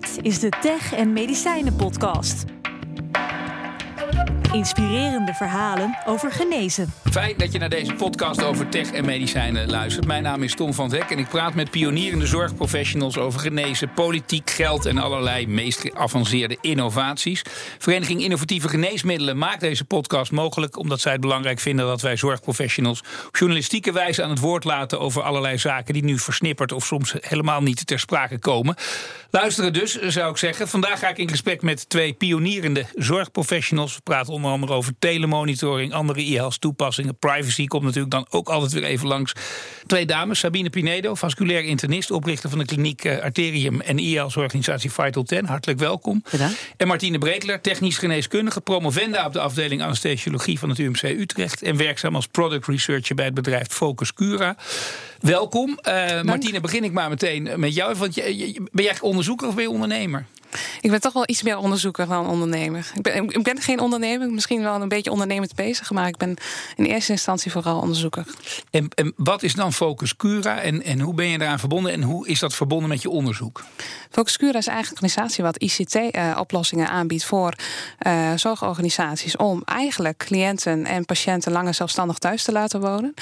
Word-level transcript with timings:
Dit 0.00 0.18
is 0.22 0.40
de 0.40 0.48
Tech 0.48 0.92
en 0.94 1.12
Medicijnen 1.12 1.76
Podcast. 1.76 2.57
Inspirerende 4.52 5.34
verhalen 5.34 5.98
over 6.06 6.32
genezen. 6.32 6.92
Fijn 7.10 7.34
dat 7.36 7.52
je 7.52 7.58
naar 7.58 7.68
deze 7.68 7.94
podcast 7.94 8.44
over 8.44 8.68
tech 8.68 8.92
en 8.92 9.04
medicijnen 9.04 9.70
luistert. 9.70 10.06
Mijn 10.06 10.22
naam 10.22 10.42
is 10.42 10.54
Tom 10.54 10.74
van 10.74 10.88
Dek 10.88 11.10
en 11.10 11.18
ik 11.18 11.28
praat 11.28 11.54
met 11.54 11.70
pionierende 11.70 12.26
zorgprofessionals 12.26 13.18
over 13.18 13.40
genezen, 13.40 13.92
politiek, 13.92 14.50
geld 14.50 14.86
en 14.86 14.98
allerlei 14.98 15.46
meest 15.46 15.80
geavanceerde 15.80 16.56
innovaties. 16.60 17.42
Vereniging 17.78 18.22
Innovatieve 18.22 18.68
Geneesmiddelen 18.68 19.38
maakt 19.38 19.60
deze 19.60 19.84
podcast 19.84 20.32
mogelijk 20.32 20.78
omdat 20.78 21.00
zij 21.00 21.12
het 21.12 21.20
belangrijk 21.20 21.60
vinden 21.60 21.86
dat 21.86 22.00
wij 22.00 22.16
zorgprofessionals 22.16 23.02
op 23.26 23.36
journalistieke 23.36 23.92
wijze 23.92 24.22
aan 24.22 24.30
het 24.30 24.40
woord 24.40 24.64
laten 24.64 25.00
over 25.00 25.22
allerlei 25.22 25.58
zaken 25.58 25.94
die 25.94 26.04
nu 26.04 26.18
versnipperd 26.18 26.72
of 26.72 26.84
soms 26.84 27.14
helemaal 27.20 27.62
niet 27.62 27.86
ter 27.86 27.98
sprake 27.98 28.38
komen. 28.38 28.76
Luisteren 29.30 29.72
dus, 29.72 29.94
zou 30.00 30.30
ik 30.30 30.36
zeggen. 30.36 30.68
Vandaag 30.68 30.98
ga 30.98 31.08
ik 31.08 31.18
in 31.18 31.28
gesprek 31.28 31.62
met 31.62 31.88
twee 31.88 32.12
pionierende 32.12 32.84
zorgprofessionals. 32.94 33.94
We 33.94 34.00
praten 34.00 34.32
onder 34.38 34.50
andere 34.52 34.72
over 34.72 34.92
telemonitoring, 34.98 35.92
andere 35.92 36.20
e-health 36.20 36.60
toepassingen. 36.60 37.18
Privacy 37.18 37.66
komt 37.66 37.82
natuurlijk 37.82 38.10
dan 38.10 38.26
ook 38.30 38.48
altijd 38.48 38.72
weer 38.72 38.84
even 38.84 39.06
langs. 39.06 39.32
Twee 39.86 40.06
dames, 40.06 40.38
Sabine 40.38 40.70
Pinedo, 40.70 41.14
vasculair 41.14 41.64
internist, 41.64 42.10
oprichter 42.10 42.50
van 42.50 42.58
de 42.58 42.64
kliniek 42.64 43.04
eh, 43.04 43.22
Arterium 43.22 43.80
en 43.80 43.98
e-health 43.98 44.36
organisatie 44.36 44.92
Vital 44.92 45.22
10. 45.22 45.46
Hartelijk 45.46 45.78
welkom. 45.78 46.22
Bedankt. 46.30 46.72
En 46.76 46.86
Martine 46.86 47.18
Breedler, 47.18 47.60
technisch 47.60 47.98
geneeskundige, 47.98 48.60
promovenda 48.60 49.26
op 49.26 49.32
de 49.32 49.40
afdeling 49.40 49.82
anesthesiologie 49.82 50.58
van 50.58 50.68
het 50.68 50.78
UMC 50.78 51.02
Utrecht 51.02 51.62
en 51.62 51.76
werkzaam 51.76 52.14
als 52.14 52.26
product 52.26 52.66
researcher 52.66 53.14
bij 53.14 53.24
het 53.24 53.34
bedrijf 53.34 53.66
Focus 53.68 54.14
Cura. 54.14 54.56
Welkom. 55.20 55.78
Uh, 55.88 56.22
Martine, 56.22 56.60
begin 56.60 56.84
ik 56.84 56.92
maar 56.92 57.08
meteen 57.08 57.50
met 57.56 57.74
jou. 57.74 57.94
Want 57.94 58.14
je, 58.14 58.36
je, 58.36 58.68
ben 58.72 58.84
jij 58.84 58.96
onderzoeker 59.00 59.48
of 59.48 59.54
ben 59.54 59.62
je 59.62 59.70
ondernemer? 59.70 60.26
Ik 60.80 60.90
ben 60.90 61.00
toch 61.00 61.12
wel 61.12 61.24
iets 61.26 61.42
meer 61.42 61.56
onderzoeker 61.56 62.06
dan 62.06 62.26
ondernemer. 62.26 62.90
Ik 62.94 63.02
ben, 63.02 63.28
ik 63.28 63.42
ben 63.42 63.60
geen 63.60 63.80
ondernemer, 63.80 64.30
misschien 64.30 64.62
wel 64.62 64.82
een 64.82 64.88
beetje 64.88 65.10
ondernemend 65.10 65.54
bezig, 65.54 65.90
maar 65.90 66.08
ik 66.08 66.16
ben 66.16 66.36
in 66.76 66.84
eerste 66.84 67.12
instantie 67.12 67.52
vooral 67.52 67.80
onderzoeker. 67.80 68.24
En, 68.70 68.88
en 68.94 69.12
wat 69.16 69.42
is 69.42 69.54
dan 69.54 69.72
Focus 69.72 70.16
Cura 70.16 70.60
en, 70.60 70.82
en 70.82 71.00
hoe 71.00 71.14
ben 71.14 71.28
je 71.28 71.38
daaraan 71.38 71.58
verbonden 71.58 71.92
en 71.92 72.02
hoe 72.02 72.28
is 72.28 72.38
dat 72.38 72.54
verbonden 72.54 72.88
met 72.88 73.02
je 73.02 73.10
onderzoek? 73.10 73.64
Focus 74.10 74.36
Cura 74.36 74.58
is 74.58 74.66
eigenlijk 74.66 75.02
een 75.02 75.08
organisatie 75.08 75.44
wat 75.44 75.56
ICT-oplossingen 75.56 76.86
uh, 76.86 76.92
aanbiedt 76.92 77.24
voor 77.24 77.54
uh, 78.06 78.32
zorgorganisaties 78.36 79.36
om 79.36 79.62
eigenlijk 79.64 80.16
cliënten 80.16 80.84
en 80.84 81.04
patiënten 81.04 81.52
langer 81.52 81.74
zelfstandig 81.74 82.18
thuis 82.18 82.42
te 82.42 82.52
laten 82.52 82.80
wonen. 82.80 83.14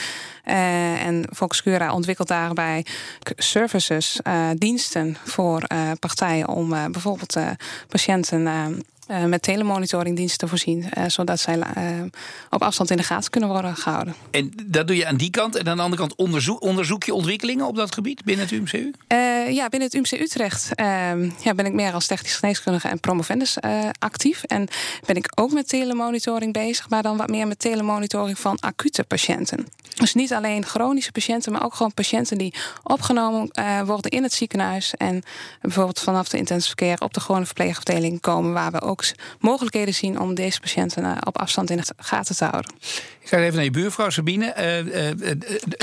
Uh, 0.44 1.06
en 1.06 1.28
Focus 1.32 1.62
Cura 1.62 1.85
ontwikkelt 1.92 2.28
daarbij 2.28 2.84
services, 3.36 4.20
diensten 4.54 5.16
voor 5.24 5.62
partijen 6.00 6.48
om 6.48 6.68
bijvoorbeeld 6.68 6.92
bijvoorbeeld 6.92 7.36
patiënten 7.88 8.42
uh, 9.08 9.24
met 9.24 9.42
telemonitoringdiensten 9.42 10.48
voorzien, 10.48 10.84
uh, 10.98 11.04
zodat 11.06 11.40
zij 11.40 11.60
op 12.50 12.62
afstand 12.62 12.90
in 12.90 12.96
de 12.96 13.02
gaten 13.02 13.30
kunnen 13.30 13.50
worden 13.50 13.76
gehouden. 13.76 14.14
En 14.30 14.52
dat 14.66 14.86
doe 14.86 14.96
je 14.96 15.06
aan 15.06 15.16
die 15.16 15.30
kant. 15.30 15.56
En 15.56 15.68
aan 15.68 15.76
de 15.76 15.82
andere 15.82 16.02
kant 16.02 16.14
onderzoek, 16.16 16.62
onderzoek 16.62 17.04
je 17.04 17.14
ontwikkelingen 17.14 17.66
op 17.66 17.76
dat 17.76 17.94
gebied 17.94 18.24
binnen 18.24 18.46
het 18.46 18.54
UMCU? 18.54 18.90
ja, 19.48 19.68
binnen 19.68 19.88
het 19.90 19.94
UMC 19.94 20.20
Utrecht 20.20 20.74
ehm, 20.74 21.30
ja, 21.42 21.54
ben 21.54 21.66
ik 21.66 21.72
meer 21.72 21.92
als 21.92 22.06
technisch 22.06 22.36
geneeskundige 22.36 22.88
en 22.88 23.00
promovendus 23.00 23.56
actief. 23.98 24.42
En 24.42 24.68
ben 25.06 25.16
ik 25.16 25.32
ook 25.34 25.52
met 25.52 25.68
telemonitoring 25.68 26.52
bezig, 26.52 26.88
maar 26.88 27.02
dan 27.02 27.16
wat 27.16 27.28
meer 27.28 27.46
met 27.46 27.58
telemonitoring 27.58 28.38
van 28.38 28.58
acute 28.60 29.04
patiënten. 29.04 29.66
Dus 29.96 30.14
niet 30.14 30.32
alleen 30.32 30.64
chronische 30.64 31.12
patiënten, 31.12 31.52
maar 31.52 31.64
ook 31.64 31.74
gewoon 31.74 31.94
patiënten 31.94 32.38
die 32.38 32.54
opgenomen 32.82 33.50
worden 33.84 34.10
in 34.10 34.22
het 34.22 34.32
ziekenhuis. 34.32 34.94
En 34.94 35.22
bijvoorbeeld 35.60 36.00
vanaf 36.00 36.28
de 36.28 36.38
intensive 36.38 36.74
care 36.74 37.00
op 37.00 37.14
de 37.14 37.20
gewone 37.20 37.44
verpleegafdeling 37.44 38.20
komen, 38.20 38.52
waar 38.52 38.72
we 38.72 38.80
ook 38.80 38.95
mogelijkheden 39.40 39.94
zien 39.94 40.20
om 40.20 40.34
deze 40.34 40.60
patiënten 40.60 41.04
uh, 41.04 41.16
op 41.24 41.38
afstand 41.38 41.70
in 41.70 41.76
de 41.76 41.84
gaten 41.96 42.36
te 42.36 42.44
houden. 42.44 42.70
Ik 43.20 43.28
ga 43.28 43.38
even 43.38 43.54
naar 43.54 43.64
je 43.64 43.70
buurvrouw 43.70 44.10
Sabine, 44.10 44.84
uh, 44.86 45.30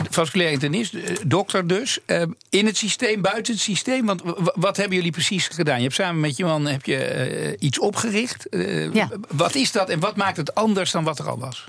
vasculair 0.09 0.51
internist, 0.51 0.95
dokter 1.29 1.67
dus. 1.67 1.99
in 2.49 2.65
het 2.65 2.77
systeem, 2.77 3.21
buiten 3.21 3.53
het 3.53 3.61
systeem. 3.61 4.05
Want 4.05 4.21
wat 4.55 4.77
hebben 4.77 4.95
jullie 4.97 5.11
precies 5.11 5.47
gedaan? 5.47 5.77
Je 5.77 5.83
hebt 5.83 5.95
samen 5.95 6.19
met 6.19 6.37
je 6.37 6.45
man 6.45 6.65
heb 6.65 6.85
je, 6.85 7.55
iets 7.59 7.79
opgericht. 7.79 8.47
Ja. 8.93 9.09
Wat 9.27 9.55
is 9.55 9.71
dat 9.71 9.89
en 9.89 9.99
wat 9.99 10.15
maakt 10.15 10.37
het 10.37 10.55
anders 10.55 10.91
dan 10.91 11.03
wat 11.03 11.19
er 11.19 11.29
al 11.29 11.39
was? 11.39 11.65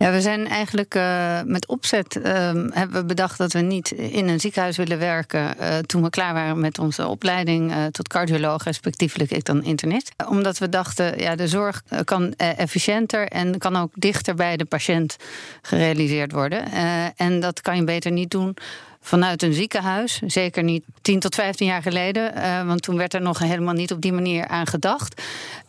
Ja, 0.00 0.12
we 0.12 0.20
zijn 0.20 0.48
eigenlijk 0.48 0.94
uh, 0.94 1.40
met 1.44 1.66
opzet 1.66 2.16
uh, 2.16 2.24
hebben 2.70 2.92
we 2.92 3.04
bedacht 3.04 3.38
dat 3.38 3.52
we 3.52 3.58
niet 3.58 3.90
in 3.90 4.28
een 4.28 4.40
ziekenhuis 4.40 4.76
willen 4.76 4.98
werken. 4.98 5.54
Uh, 5.60 5.78
toen 5.78 6.02
we 6.02 6.10
klaar 6.10 6.34
waren 6.34 6.60
met 6.60 6.78
onze 6.78 7.06
opleiding 7.06 7.72
tot 7.90 8.08
cardioloog, 8.08 8.64
respectievelijk 8.64 9.30
ik 9.30 9.44
dan 9.44 9.64
internist. 9.64 10.12
Omdat 10.28 10.58
we 10.58 10.68
dachten, 10.68 11.18
ja, 11.18 11.34
de 11.34 11.48
zorg 11.48 11.82
kan 12.04 12.34
efficiënter 12.36 13.28
en 13.28 13.58
kan 13.58 13.76
ook 13.76 13.90
dichter 13.94 14.34
bij 14.34 14.56
de 14.56 14.64
patiënt 14.64 15.16
gerealiseerd 15.62 16.32
worden. 16.32 16.72
en 17.16 17.40
dat 17.40 17.60
kan 17.60 17.76
je 17.76 17.84
beter 17.84 18.10
niet 18.10 18.30
doen 18.30 18.56
vanuit 19.00 19.42
een 19.42 19.52
ziekenhuis. 19.52 20.20
Zeker 20.26 20.62
niet 20.62 20.84
10 21.02 21.20
tot 21.20 21.34
15 21.34 21.66
jaar 21.66 21.82
geleden, 21.82 22.32
uh, 22.36 22.66
want 22.66 22.82
toen 22.82 22.96
werd 22.96 23.14
er 23.14 23.20
nog 23.20 23.38
helemaal 23.38 23.74
niet 23.74 23.92
op 23.92 24.00
die 24.00 24.12
manier 24.12 24.48
aan 24.48 24.66
gedacht. 24.66 25.22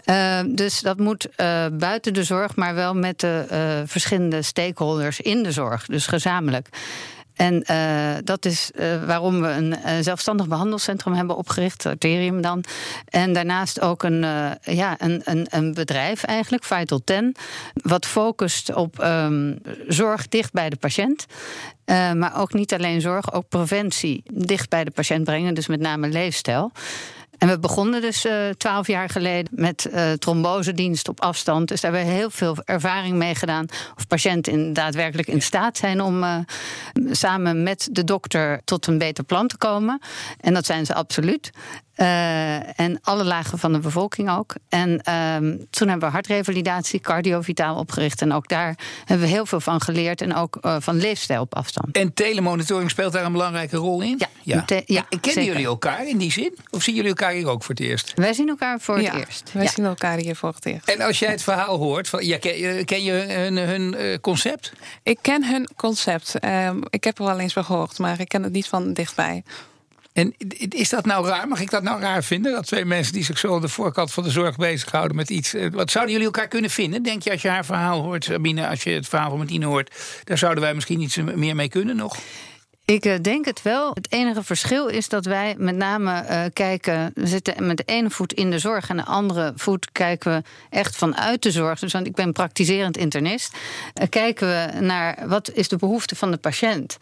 Uh, 0.06 0.40
dus 0.48 0.80
dat 0.80 0.98
moet 0.98 1.28
uh, 1.38 1.66
buiten 1.72 2.14
de 2.14 2.24
zorg, 2.24 2.56
maar 2.56 2.76
wel 2.76 2.96
met 2.96 3.20
de 3.20 3.84
verschillende 3.86 4.42
stakeholders 4.42 5.20
in 5.20 5.44
de 5.44 5.52
zorg, 5.52 5.86
dus 5.86 6.08
gezamenlijk. 6.08 6.68
En 7.36 7.64
uh, 7.72 8.14
dat 8.24 8.46
is 8.46 8.72
uh, 8.76 9.04
waarom 9.04 9.42
we 9.42 9.48
een 9.48 9.76
uh, 9.86 9.92
zelfstandig 10.02 10.48
behandelcentrum 10.48 11.14
hebben 11.14 11.38
opgericht, 11.38 11.86
Arterium 11.86 12.42
dan. 12.42 12.64
En 13.06 13.34
daarnaast 13.34 13.82
ook 13.82 14.04
een, 14.04 14.22
ja, 14.62 14.96
een, 14.98 15.22
een, 15.24 15.48
een, 15.50 15.74
bedrijf 15.74 16.24
eigenlijk, 16.24 16.64
Vital 16.64 17.04
10, 17.04 17.36
wat 17.74 18.06
focust 18.06 18.74
op 18.74 19.04
um, 19.04 19.60
zorg 19.88 20.28
dicht 20.28 20.52
bij 20.52 20.70
de 20.70 20.76
patiënt. 20.76 21.26
maar 21.86 22.40
ook 22.40 22.54
niet 22.54 22.74
alleen 22.74 23.02
zorg, 23.02 23.34
ook 23.34 23.48
preventie 23.50 24.24
dicht 24.34 24.70
bij 24.70 24.84
de 24.84 24.92
patiënt 24.92 25.24
brengen, 25.24 25.54
dus 25.54 25.68
met 25.68 25.80
name 25.80 26.08
leefstijl. 26.08 26.72
En 27.42 27.48
we 27.48 27.60
begonnen 27.60 28.02
dus 28.02 28.26
twaalf 28.58 28.88
uh, 28.88 28.96
jaar 28.96 29.10
geleden 29.10 29.54
met 29.56 29.90
uh, 29.94 30.12
trombosedienst 30.12 31.08
op 31.08 31.22
afstand. 31.22 31.68
Dus 31.68 31.82
daar 31.82 31.92
hebben 31.92 32.12
we 32.12 32.18
heel 32.18 32.30
veel 32.30 32.58
ervaring 32.66 33.16
mee 33.16 33.36
gedaan. 33.36 33.66
Of 33.96 34.08
patiënten 34.08 34.54
in, 34.54 34.74
daadwerkelijk 34.74 35.28
in 35.28 35.42
staat 35.42 35.78
zijn 35.78 36.02
om 36.02 36.24
uh, 36.24 36.38
samen 37.12 37.64
met 37.64 37.90
de 37.92 38.04
dokter 38.04 38.62
tot 38.66 38.88
een 38.88 38.98
beter 38.98 39.24
plan 39.24 39.48
te 39.48 39.58
komen. 39.58 40.02
En 40.40 40.54
dat 40.54 40.66
zijn 40.66 40.86
ze 40.86 40.94
absoluut. 40.94 41.52
Uh, 41.98 42.80
en 42.80 43.00
alle 43.02 43.24
lagen 43.24 43.60
van 43.60 43.74
de 43.74 43.80
bevolking 43.80 44.30
ook. 44.32 44.56
En 44.70 44.90
um, 44.90 45.68
toen 45.70 45.88
hebben 45.88 46.08
we 46.08 46.14
hartrevalidatie, 46.14 47.00
cardiovitaal 47.00 47.76
opgericht. 47.76 48.22
En 48.22 48.34
ook 48.34 48.48
daar 48.48 48.78
hebben 49.06 49.26
we 49.26 49.34
heel 49.34 49.46
veel 49.46 49.60
van 49.60 49.82
geleerd. 49.82 50.22
En 50.22 50.36
ook 50.36 50.58
uh, 50.62 50.76
van 50.80 50.96
leefstijl 50.96 51.42
op 51.42 51.56
afstand. 51.56 51.96
En 51.96 52.14
telemonitoring 52.14 52.90
speelt 52.90 53.14
daar 53.14 53.26
een 53.26 53.32
belangrijke 53.32 53.78
rol 53.78 54.02
in? 54.02 54.16
Ja. 54.18 54.28
ja. 54.44 54.64
Te, 54.66 54.84
ja 54.86 55.06
en 55.10 55.20
kennen 55.20 55.46
jullie 55.46 55.66
elkaar 55.66 56.08
in 56.08 56.18
die 56.18 56.32
zin? 56.32 56.58
Of 56.70 56.84
zien 56.84 56.96
jullie 56.96 57.10
elkaar 57.10 57.32
hier 57.32 57.48
ook 57.48 57.64
voor 57.64 57.76
het 57.76 57.84
eerst? 57.84 58.12
Wij 58.16 58.34
zien 58.34 58.50
elkaar 58.50 58.80
voor 58.80 58.98
het 58.98 59.14
eerst. 59.14 59.52
Wij 59.54 59.68
zien 59.68 59.86
elkaar 59.86 60.18
hier 60.18 60.36
voor 60.36 60.54
het 60.54 60.66
eerst. 60.66 60.88
En 60.88 61.02
als 61.02 61.20
jij 61.20 61.32
het 61.32 61.44
verhaal 61.44 61.78
hoort, 61.78 62.10
van, 62.10 62.26
ja, 62.26 62.38
ken, 62.38 62.86
ken, 62.86 63.04
je 63.04 63.12
hun, 63.12 63.58
hun 63.58 63.96
uh, 64.00 64.18
concept? 64.22 64.72
Ik 65.04 65.18
ken 65.22 65.46
hun 65.46 65.70
concept. 65.76 66.36
Um, 66.46 66.84
ik 66.90 67.04
heb 67.04 67.20
er 67.20 67.26
wel 67.26 67.40
eens 67.40 67.54
van 67.54 67.66
gehoord, 67.66 68.00
maar 68.00 68.20
ik 68.20 68.28
ken 68.28 68.44
het 68.44 68.54
niet 68.54 68.68
van 68.68 68.94
dichtbij. 68.94 69.44
En 70.14 70.34
is 70.70 70.90
dat 70.90 71.06
nou 71.06 71.28
raar? 71.28 71.48
Mag 71.48 71.60
ik 71.60 71.70
dat 71.70 71.84
nou 71.84 72.02
raar 72.02 72.24
vinden? 72.24 72.52
Dat 72.52 72.68
twee 72.68 72.86
mensen 72.86 73.14
die 73.14 73.24
zich 73.24 73.38
zo 73.38 73.56
aan 73.56 73.62
de 73.62 73.68
voorkant 73.68 74.12
van 74.14 74.24
de 74.24 74.30
zorg 74.30 74.56
bezighouden 74.56 75.16
met 75.16 75.30
iets. 75.30 75.56
Wat 75.72 75.92
zouden 75.92 76.14
jullie 76.14 76.28
elkaar 76.28 76.48
kunnen 76.48 76.70
vinden? 76.70 77.04
Denk 77.04 77.22
je 77.22 77.32
als 77.32 77.42
je 77.42 77.50
haar 77.50 77.66
verhaal 77.66 78.02
hoort, 78.02 78.24
Sabine, 78.24 78.68
als 78.68 78.84
je 78.84 78.90
het 78.90 79.08
verhaal 79.08 79.30
van 79.30 79.38
Martine 79.38 79.66
hoort, 79.66 79.96
daar 80.24 80.38
zouden 80.38 80.64
wij 80.64 80.74
misschien 80.74 81.02
iets 81.02 81.16
meer 81.16 81.56
mee 81.56 81.70
kunnen 81.70 81.96
nog? 81.96 82.18
Ik 82.86 83.24
denk 83.24 83.46
het 83.46 83.62
wel. 83.62 83.92
Het 83.94 84.12
enige 84.12 84.44
verschil 84.44 84.88
is 84.88 85.10
dat 85.10 85.26
wij 85.26 85.56
met 85.58 85.76
name 85.76 86.26
uh, 86.30 86.44
kijken. 86.54 87.12
We 87.16 87.28
zitten 87.28 87.66
met 87.66 87.78
de 87.78 87.84
ene 87.86 88.10
voet 88.10 88.34
in 88.34 88.52
de 88.52 88.60
zorg 88.60 88.90
en 88.90 88.98
de 88.98 89.06
andere 89.06 89.54
voet 89.56 89.92
kijken 89.92 90.32
we 90.32 90.44
echt 90.70 90.96
vanuit 90.96 91.44
de 91.44 91.52
zorg. 91.52 91.80
Dus 91.80 91.94
want 91.94 92.08
ik 92.08 92.16
ben 92.16 92.34
praktiserend 92.34 92.98
internist. 92.98 93.56
Kijken 94.10 94.48
we 94.48 94.80
naar 94.80 95.28
wat 95.28 95.52
is 95.52 95.68
de 95.68 95.76
behoefte 95.76 96.16
van 96.16 96.32
de 96.32 96.38
patiënt. 96.38 96.98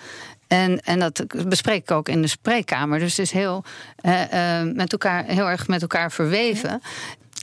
En, 0.49 0.79
en 0.79 0.99
dat 0.99 1.25
bespreek 1.47 1.81
ik 1.81 1.91
ook 1.91 2.09
in 2.09 2.21
de 2.21 2.27
spreekkamer. 2.27 2.99
Dus 2.99 3.17
het 3.17 3.25
is 3.25 3.31
heel, 3.31 3.63
uh, 4.05 4.21
uh, 4.33 4.73
met 4.73 4.91
elkaar, 4.91 5.25
heel 5.25 5.49
erg 5.49 5.67
met 5.67 5.81
elkaar 5.81 6.11
verweven. 6.11 6.69
Ja. 6.69 6.79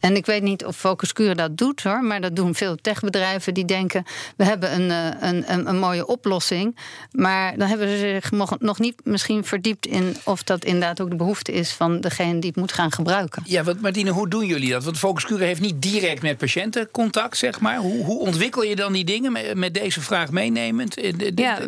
En 0.00 0.16
ik 0.16 0.26
weet 0.26 0.42
niet 0.42 0.64
of 0.64 0.76
Focus 0.76 1.12
Cure 1.12 1.34
dat 1.34 1.56
doet 1.56 1.82
hoor, 1.82 2.02
maar 2.02 2.20
dat 2.20 2.36
doen 2.36 2.54
veel 2.54 2.76
techbedrijven 2.76 3.54
die 3.54 3.64
denken: 3.64 4.04
we 4.36 4.44
hebben 4.44 4.74
een, 4.74 4.90
een, 5.28 5.52
een, 5.52 5.68
een 5.68 5.78
mooie 5.78 6.06
oplossing. 6.06 6.76
Maar 7.10 7.58
dan 7.58 7.68
hebben 7.68 7.88
ze 7.88 7.98
zich 7.98 8.30
nog 8.58 8.78
niet 8.78 9.00
misschien 9.04 9.44
verdiept 9.44 9.86
in 9.86 10.16
of 10.24 10.42
dat 10.42 10.64
inderdaad 10.64 11.00
ook 11.00 11.10
de 11.10 11.16
behoefte 11.16 11.52
is 11.52 11.72
van 11.72 12.00
degene 12.00 12.38
die 12.38 12.50
het 12.50 12.58
moet 12.58 12.72
gaan 12.72 12.92
gebruiken. 12.92 13.42
Ja, 13.46 13.62
want 13.62 13.80
Martine, 13.80 14.10
hoe 14.10 14.28
doen 14.28 14.46
jullie 14.46 14.70
dat? 14.70 14.84
Want 14.84 14.98
Focus 14.98 15.24
Cure 15.24 15.44
heeft 15.44 15.60
niet 15.60 15.82
direct 15.82 16.22
met 16.22 16.38
patiënten 16.38 16.90
contact, 16.90 17.36
zeg 17.36 17.60
maar. 17.60 17.76
Hoe, 17.76 18.04
hoe 18.04 18.20
ontwikkel 18.20 18.62
je 18.62 18.76
dan 18.76 18.92
die 18.92 19.04
dingen 19.04 19.32
met, 19.32 19.54
met 19.54 19.74
deze 19.74 20.00
vraag 20.00 20.30
meenemend? 20.30 20.94
Ja, 21.34 21.58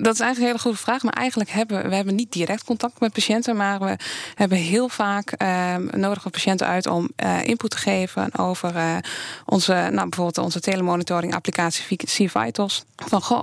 dat 0.00 0.14
is 0.14 0.20
eigenlijk 0.20 0.38
een 0.38 0.46
hele 0.46 0.58
goede 0.58 0.76
vraag. 0.76 1.02
Maar 1.02 1.12
eigenlijk 1.12 1.50
hebben 1.50 1.88
we 1.88 1.94
hebben 1.94 2.14
niet 2.14 2.32
direct 2.32 2.64
contact 2.64 3.00
met 3.00 3.12
patiënten. 3.12 3.56
Maar 3.56 3.80
we 3.80 3.96
hebben 4.34 4.58
heel 4.58 4.88
vaak 4.88 5.42
uh, 5.42 5.74
nodigen 5.76 6.30
patiënten 6.30 6.66
uit 6.66 6.86
om 6.86 7.10
uh, 7.16 7.44
input 7.44 7.70
te 7.70 7.76
geven 7.76 8.38
over 8.38 8.76
uh, 8.76 8.96
onze, 9.44 9.72
nou, 9.72 10.08
bijvoorbeeld 10.08 10.38
onze 10.38 10.60
telemonitoring 10.60 11.34
applicatie 11.34 11.96
C-Vitals. 11.96 12.84
Van 12.96 13.22
goh, 13.22 13.42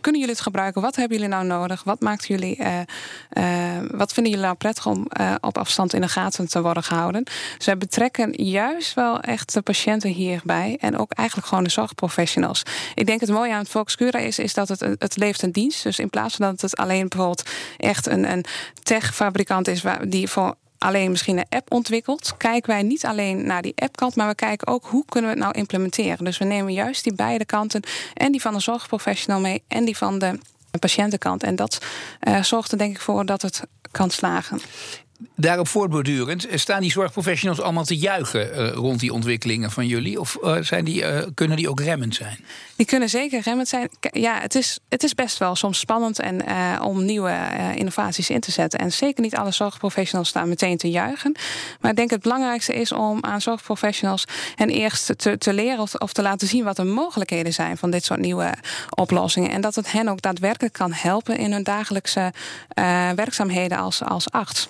kunnen 0.00 0.20
jullie 0.20 0.34
het 0.34 0.40
gebruiken? 0.40 0.82
Wat 0.82 0.96
hebben 0.96 1.16
jullie 1.16 1.32
nou 1.32 1.46
nodig? 1.46 1.84
Wat 1.84 2.00
maakt 2.00 2.26
jullie, 2.26 2.58
wat 3.90 4.12
vinden 4.12 4.32
jullie 4.32 4.46
nou 4.46 4.54
prettig 4.54 4.86
om 4.86 5.06
op 5.40 5.58
afstand 5.58 5.92
in 5.92 6.00
de 6.00 6.08
gaten 6.08 6.48
te 6.48 6.62
worden 6.62 6.82
gehouden? 6.82 7.24
Dus 7.56 7.66
wij 7.66 7.78
betrekken 7.78 8.44
juist 8.44 8.94
wel 8.94 9.20
echt 9.20 9.52
de 9.52 9.62
patiënten 9.62 10.10
hierbij. 10.10 10.76
En 10.80 10.98
ook 10.98 11.12
eigenlijk 11.12 11.48
gewoon 11.48 11.64
de 11.64 11.70
zorgprofessionals. 11.70 12.62
Ik 12.94 13.06
denk 13.06 13.20
het 13.20 13.30
mooie 13.30 13.52
aan 13.52 13.58
het 13.58 13.68
Focus 13.68 13.96
Cura 13.96 14.18
is, 14.18 14.38
is 14.38 14.54
dat 14.54 14.68
het, 14.68 14.80
het 14.80 15.16
levert 15.16 15.42
een 15.42 15.52
dienst. 15.52 15.87
Dus 15.88 15.98
in 15.98 16.10
plaats 16.10 16.36
van 16.36 16.46
dat 16.46 16.60
het 16.60 16.76
alleen 16.76 17.08
bijvoorbeeld 17.08 17.42
echt 17.76 18.06
een, 18.06 18.30
een 18.30 18.44
tech-fabrikant 18.82 19.68
is 19.68 19.82
waar, 19.82 20.08
die 20.08 20.28
voor 20.28 20.54
alleen 20.78 21.10
misschien 21.10 21.38
een 21.38 21.46
app 21.48 21.72
ontwikkelt, 21.72 22.36
kijken 22.36 22.70
wij 22.70 22.82
niet 22.82 23.04
alleen 23.04 23.46
naar 23.46 23.62
die 23.62 23.72
appkant, 23.76 24.16
maar 24.16 24.28
we 24.28 24.34
kijken 24.34 24.66
ook 24.66 24.84
hoe 24.86 25.04
kunnen 25.08 25.30
we 25.30 25.36
het 25.36 25.44
nou 25.44 25.58
implementeren. 25.58 26.24
Dus 26.24 26.38
we 26.38 26.44
nemen 26.44 26.72
juist 26.72 27.04
die 27.04 27.14
beide 27.14 27.44
kanten 27.44 27.82
en 28.14 28.32
die 28.32 28.40
van 28.40 28.54
de 28.54 28.60
zorgprofessional 28.60 29.40
mee 29.40 29.62
en 29.68 29.84
die 29.84 29.96
van 29.96 30.18
de 30.18 30.38
patiëntenkant. 30.78 31.42
En 31.42 31.56
dat 31.56 31.78
uh, 32.28 32.42
zorgt 32.42 32.72
er 32.72 32.78
denk 32.78 32.94
ik 32.94 33.00
voor 33.00 33.26
dat 33.26 33.42
het 33.42 33.62
kan 33.90 34.10
slagen. 34.10 34.60
Daarop 35.36 35.68
voortbordurend, 35.68 36.46
eh, 36.46 36.58
staan 36.58 36.80
die 36.80 36.90
zorgprofessionals 36.90 37.60
allemaal 37.60 37.84
te 37.84 37.96
juichen 37.96 38.58
uh, 38.58 38.72
rond 38.72 39.00
die 39.00 39.12
ontwikkelingen 39.12 39.70
van 39.70 39.86
jullie? 39.86 40.20
Of 40.20 40.38
uh, 40.42 40.56
zijn 40.60 40.84
die, 40.84 41.04
kunnen 41.34 41.56
die 41.56 41.68
ook 41.68 41.80
remmend 41.80 42.14
zijn? 42.14 42.44
Die 42.76 42.86
kunnen 42.86 43.08
zeker 43.08 43.40
remmend 43.40 43.68
zijn. 43.68 43.88
Ja, 44.00 44.40
het 44.40 44.54
is, 44.54 44.78
het 44.88 45.02
is 45.02 45.14
best 45.14 45.38
wel 45.38 45.56
soms 45.56 45.78
spannend 45.78 46.18
en, 46.18 46.42
om 46.82 47.04
nieuwe 47.04 47.36
innovaties 47.74 48.30
in 48.30 48.40
te 48.40 48.50
zetten. 48.50 48.78
En 48.78 48.92
zeker 48.92 49.22
niet 49.22 49.36
alle 49.36 49.50
zorgprofessionals 49.50 50.28
staan 50.28 50.48
meteen 50.48 50.76
te 50.76 50.90
juichen. 50.90 51.36
Maar 51.80 51.90
ik 51.90 51.96
denk 51.96 52.10
het 52.10 52.22
belangrijkste 52.22 52.74
is 52.74 52.92
om 52.92 53.24
aan 53.24 53.40
zorgprofessionals 53.40 54.24
hen 54.54 54.68
eerst 54.68 55.18
te, 55.18 55.38
te 55.38 55.52
leren 55.52 55.80
of, 55.80 55.94
of 55.94 56.12
te 56.12 56.22
laten 56.22 56.48
zien 56.48 56.64
wat 56.64 56.76
de 56.76 56.84
mogelijkheden 56.84 57.52
zijn 57.52 57.76
van 57.76 57.90
dit 57.90 58.04
soort 58.04 58.20
nieuwe 58.20 58.54
oplossingen. 58.94 59.50
En 59.50 59.60
dat 59.60 59.74
het 59.74 59.92
hen 59.92 60.08
ook 60.08 60.22
daadwerkelijk 60.22 60.72
kan 60.74 60.92
helpen 60.92 61.38
in 61.38 61.52
hun 61.52 61.62
dagelijkse 61.62 62.32
werkzaamheden 63.14 63.78
als, 63.78 64.02
als 64.02 64.30
arts. 64.30 64.68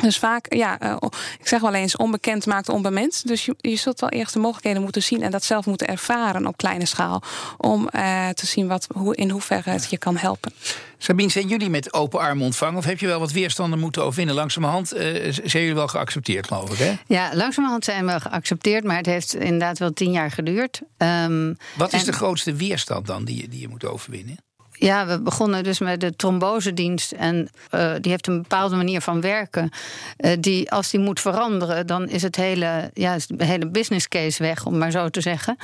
Dus 0.00 0.18
vaak, 0.18 0.54
ja, 0.54 0.82
uh, 0.82 0.96
ik 1.40 1.48
zeg 1.48 1.60
wel 1.60 1.74
eens, 1.74 1.96
onbekend 1.96 2.46
maakt 2.46 2.68
onbemind. 2.68 3.26
Dus 3.26 3.44
je, 3.44 3.54
je 3.58 3.76
zult 3.76 4.00
wel 4.00 4.10
eerst 4.10 4.32
de 4.32 4.38
mogelijkheden 4.38 4.82
moeten 4.82 5.02
zien 5.02 5.22
en 5.22 5.30
dat 5.30 5.44
zelf 5.44 5.66
moeten 5.66 5.86
ervaren 5.86 6.46
op 6.46 6.56
kleine 6.56 6.86
schaal. 6.86 7.22
Om 7.58 7.88
uh, 7.92 8.28
te 8.28 8.46
zien 8.46 8.66
wat, 8.66 8.86
hoe, 8.94 9.16
in 9.16 9.30
hoeverre 9.30 9.70
het 9.70 9.90
je 9.90 9.98
kan 9.98 10.16
helpen. 10.16 10.52
Sabine, 10.98 11.30
zijn 11.30 11.48
jullie 11.48 11.70
met 11.70 11.92
open 11.92 12.20
armen 12.20 12.44
ontvangen? 12.44 12.78
Of 12.78 12.84
heb 12.84 12.98
je 12.98 13.06
wel 13.06 13.18
wat 13.18 13.32
weerstanden 13.32 13.78
moeten 13.78 14.02
overwinnen? 14.02 14.34
Langzamerhand 14.34 14.94
uh, 14.94 15.00
zijn 15.32 15.62
jullie 15.62 15.74
wel 15.74 15.88
geaccepteerd, 15.88 16.46
geloof 16.46 16.72
ik, 16.72 16.78
hè? 16.78 16.94
Ja, 17.06 17.30
langzamerhand 17.34 17.84
zijn 17.84 18.06
we 18.06 18.20
geaccepteerd, 18.20 18.84
maar 18.84 18.96
het 18.96 19.06
heeft 19.06 19.34
inderdaad 19.34 19.78
wel 19.78 19.92
tien 19.92 20.12
jaar 20.12 20.30
geduurd. 20.30 20.80
Um, 20.98 21.56
wat 21.76 21.92
is 21.92 22.00
en... 22.00 22.06
de 22.06 22.12
grootste 22.12 22.54
weerstand 22.54 23.06
dan 23.06 23.24
die, 23.24 23.48
die 23.48 23.60
je 23.60 23.68
moet 23.68 23.84
overwinnen? 23.84 24.36
Ja, 24.78 25.06
we 25.06 25.20
begonnen 25.20 25.64
dus 25.64 25.78
met 25.78 26.00
de 26.00 26.16
trombosedienst. 26.16 27.12
En 27.12 27.48
uh, 27.74 27.92
die 28.00 28.10
heeft 28.10 28.26
een 28.26 28.42
bepaalde 28.42 28.76
manier 28.76 29.00
van 29.00 29.20
werken. 29.20 29.70
Uh, 30.18 30.32
die, 30.40 30.70
als 30.70 30.90
die 30.90 31.00
moet 31.00 31.20
veranderen, 31.20 31.86
dan 31.86 32.08
is 32.08 32.22
het 32.22 32.36
hele, 32.36 32.90
ja, 32.94 33.16
de 33.28 33.44
hele 33.44 33.66
business 33.66 34.08
case 34.08 34.42
weg, 34.42 34.66
om 34.66 34.78
maar 34.78 34.90
zo 34.90 35.08
te 35.08 35.20
zeggen. 35.20 35.56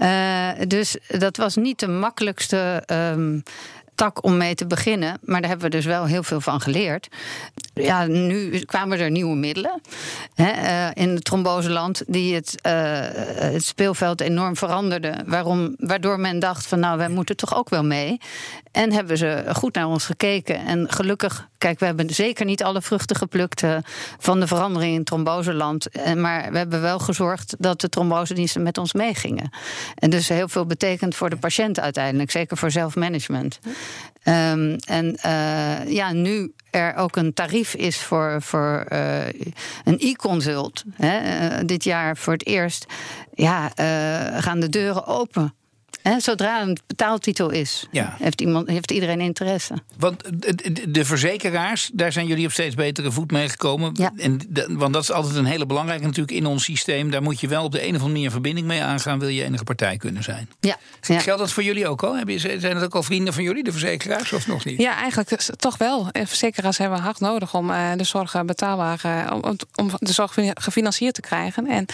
Uh, 0.00 0.48
dus 0.66 0.96
dat 1.08 1.36
was 1.36 1.56
niet 1.56 1.78
de 1.78 1.88
makkelijkste. 1.88 2.82
Um, 2.86 3.42
tak 4.00 4.24
om 4.24 4.36
mee 4.36 4.54
te 4.54 4.66
beginnen. 4.66 5.18
Maar 5.22 5.40
daar 5.40 5.50
hebben 5.50 5.70
we 5.70 5.76
dus 5.76 5.84
wel 5.84 6.04
heel 6.04 6.22
veel 6.22 6.40
van 6.40 6.60
geleerd. 6.60 7.08
Ja, 7.74 8.06
nu 8.06 8.58
kwamen 8.58 8.98
er 8.98 9.10
nieuwe 9.10 9.36
middelen 9.36 9.80
hè, 10.34 10.52
uh, 10.52 11.02
in 11.04 11.08
het 11.08 11.24
tromboseland 11.24 12.02
die 12.06 12.34
het, 12.34 12.54
uh, 12.66 12.72
het 13.52 13.64
speelveld 13.64 14.20
enorm 14.20 14.56
veranderden. 14.56 15.24
Waarom, 15.26 15.74
waardoor 15.78 16.20
men 16.20 16.38
dacht 16.38 16.66
van 16.66 16.80
nou, 16.80 16.98
wij 16.98 17.08
moeten 17.08 17.36
toch 17.36 17.56
ook 17.56 17.68
wel 17.68 17.84
mee. 17.84 18.20
En 18.72 18.92
hebben 18.92 19.18
ze 19.18 19.44
goed 19.52 19.74
naar 19.74 19.86
ons 19.86 20.04
gekeken. 20.04 20.66
En 20.66 20.92
gelukkig, 20.92 21.48
kijk, 21.58 21.78
we 21.78 21.86
hebben 21.86 22.14
zeker 22.14 22.44
niet 22.44 22.62
alle 22.62 22.82
vruchten 22.82 23.16
geplukt 23.16 23.62
uh, 23.62 23.76
van 24.18 24.40
de 24.40 24.46
verandering 24.46 24.92
in 24.92 24.98
het 24.98 25.06
tromboseland. 25.06 25.86
Maar 26.16 26.50
we 26.52 26.58
hebben 26.58 26.80
wel 26.80 26.98
gezorgd 26.98 27.54
dat 27.58 27.80
de 27.80 27.88
trombosediensten 27.88 28.62
met 28.62 28.78
ons 28.78 28.92
meegingen. 28.92 29.50
En 29.94 30.10
dus 30.10 30.28
heel 30.28 30.48
veel 30.48 30.66
betekent 30.66 31.14
voor 31.14 31.30
de 31.30 31.36
patiënt 31.36 31.80
uiteindelijk, 31.80 32.30
zeker 32.30 32.56
voor 32.56 32.70
zelfmanagement. 32.70 33.58
Um, 34.24 34.76
en 34.76 35.18
uh, 35.26 35.92
ja, 35.92 36.12
nu 36.12 36.52
er 36.70 36.94
ook 36.94 37.16
een 37.16 37.34
tarief 37.34 37.74
is 37.74 37.98
voor, 37.98 38.42
voor 38.42 38.86
uh, 38.92 39.26
een 39.84 39.98
e-consult. 39.98 40.84
Uh, 40.98 41.58
dit 41.66 41.84
jaar 41.84 42.16
voor 42.16 42.32
het 42.32 42.46
eerst. 42.46 42.86
Ja, 43.34 43.72
gaan 44.40 44.60
de 44.60 44.68
deuren 44.68 45.06
open 45.06 45.54
zodra 46.18 46.62
een 46.62 46.78
betaaltitel 46.86 47.50
is, 47.50 47.86
ja. 47.90 48.16
heeft, 48.18 48.40
iemand, 48.40 48.68
heeft 48.68 48.90
iedereen 48.90 49.20
interesse. 49.20 49.74
Want 49.98 50.22
de 50.88 51.04
verzekeraars, 51.04 51.90
daar 51.92 52.12
zijn 52.12 52.26
jullie 52.26 52.46
op 52.46 52.52
steeds 52.52 52.74
betere 52.74 53.10
voet 53.10 53.30
mee 53.30 53.48
gekomen. 53.48 53.90
Ja. 53.94 54.12
En 54.16 54.40
want 54.68 54.92
dat 54.92 55.02
is 55.02 55.12
altijd 55.12 55.34
een 55.34 55.44
hele 55.44 55.66
belangrijke 55.66 56.04
natuurlijk 56.04 56.36
in 56.36 56.46
ons 56.46 56.64
systeem. 56.64 57.10
Daar 57.10 57.22
moet 57.22 57.40
je 57.40 57.48
wel 57.48 57.64
op 57.64 57.72
de 57.72 57.78
een 57.78 57.88
of 57.88 57.94
andere 57.94 58.12
manier 58.12 58.30
verbinding 58.30 58.66
mee 58.66 58.82
aangaan, 58.82 59.18
wil 59.18 59.28
je 59.28 59.44
enige 59.44 59.64
partij 59.64 59.96
kunnen 59.96 60.22
zijn. 60.22 60.48
Ja. 60.60 60.76
Geldt 61.00 61.40
dat 61.40 61.52
voor 61.52 61.62
jullie 61.62 61.88
ook 61.88 62.02
al? 62.02 62.16
Zijn 62.36 62.76
het 62.76 62.84
ook 62.84 62.94
al 62.94 63.02
vrienden 63.02 63.34
van 63.34 63.42
jullie, 63.42 63.64
de 63.64 63.72
verzekeraars, 63.72 64.32
of 64.32 64.46
nog 64.46 64.64
niet? 64.64 64.80
Ja, 64.80 64.96
eigenlijk 64.96 65.30
toch 65.56 65.76
wel. 65.76 66.08
Verzekeraars 66.12 66.78
hebben 66.78 66.98
hard 66.98 67.20
nodig 67.20 67.54
om 67.54 67.70
uh, 67.70 67.92
de 67.96 68.04
zorg 68.04 68.44
betaalbaar, 68.44 69.00
uh, 69.06 69.30
om, 69.32 69.56
om, 69.74 69.90
de 69.98 70.12
zorg 70.12 70.34
gefinancierd 70.54 71.14
te 71.14 71.20
krijgen. 71.20 71.66
En 71.66 71.86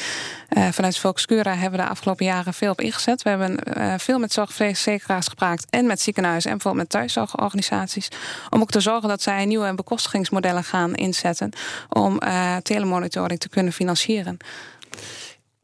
uh, 0.56 0.68
vanuit 0.68 0.98
Volkscura 0.98 1.52
hebben 1.52 1.78
we 1.78 1.84
de 1.84 1.90
afgelopen 1.90 2.24
jaren 2.24 2.54
veel 2.54 2.70
op 2.70 2.80
ingezet. 2.80 3.22
We 3.22 3.28
hebben 3.28 3.58
veel 3.98 4.18
met 4.18 4.32
zorgverzekeraars 4.32 5.26
gepraat 5.26 5.66
en 5.70 5.86
met 5.86 6.00
ziekenhuizen 6.00 6.50
en 6.50 6.56
bijvoorbeeld 6.56 6.92
met 6.92 7.00
thuiszorgorganisaties. 7.00 8.08
Om 8.50 8.60
ook 8.60 8.70
te 8.70 8.80
zorgen 8.80 9.08
dat 9.08 9.22
zij 9.22 9.44
nieuwe 9.44 9.74
bekostigingsmodellen 9.74 10.64
gaan 10.64 10.94
inzetten 10.94 11.52
om 11.88 12.20
uh, 12.24 12.56
telemonitoring 12.56 13.40
te 13.40 13.48
kunnen 13.48 13.72
financieren. 13.72 14.38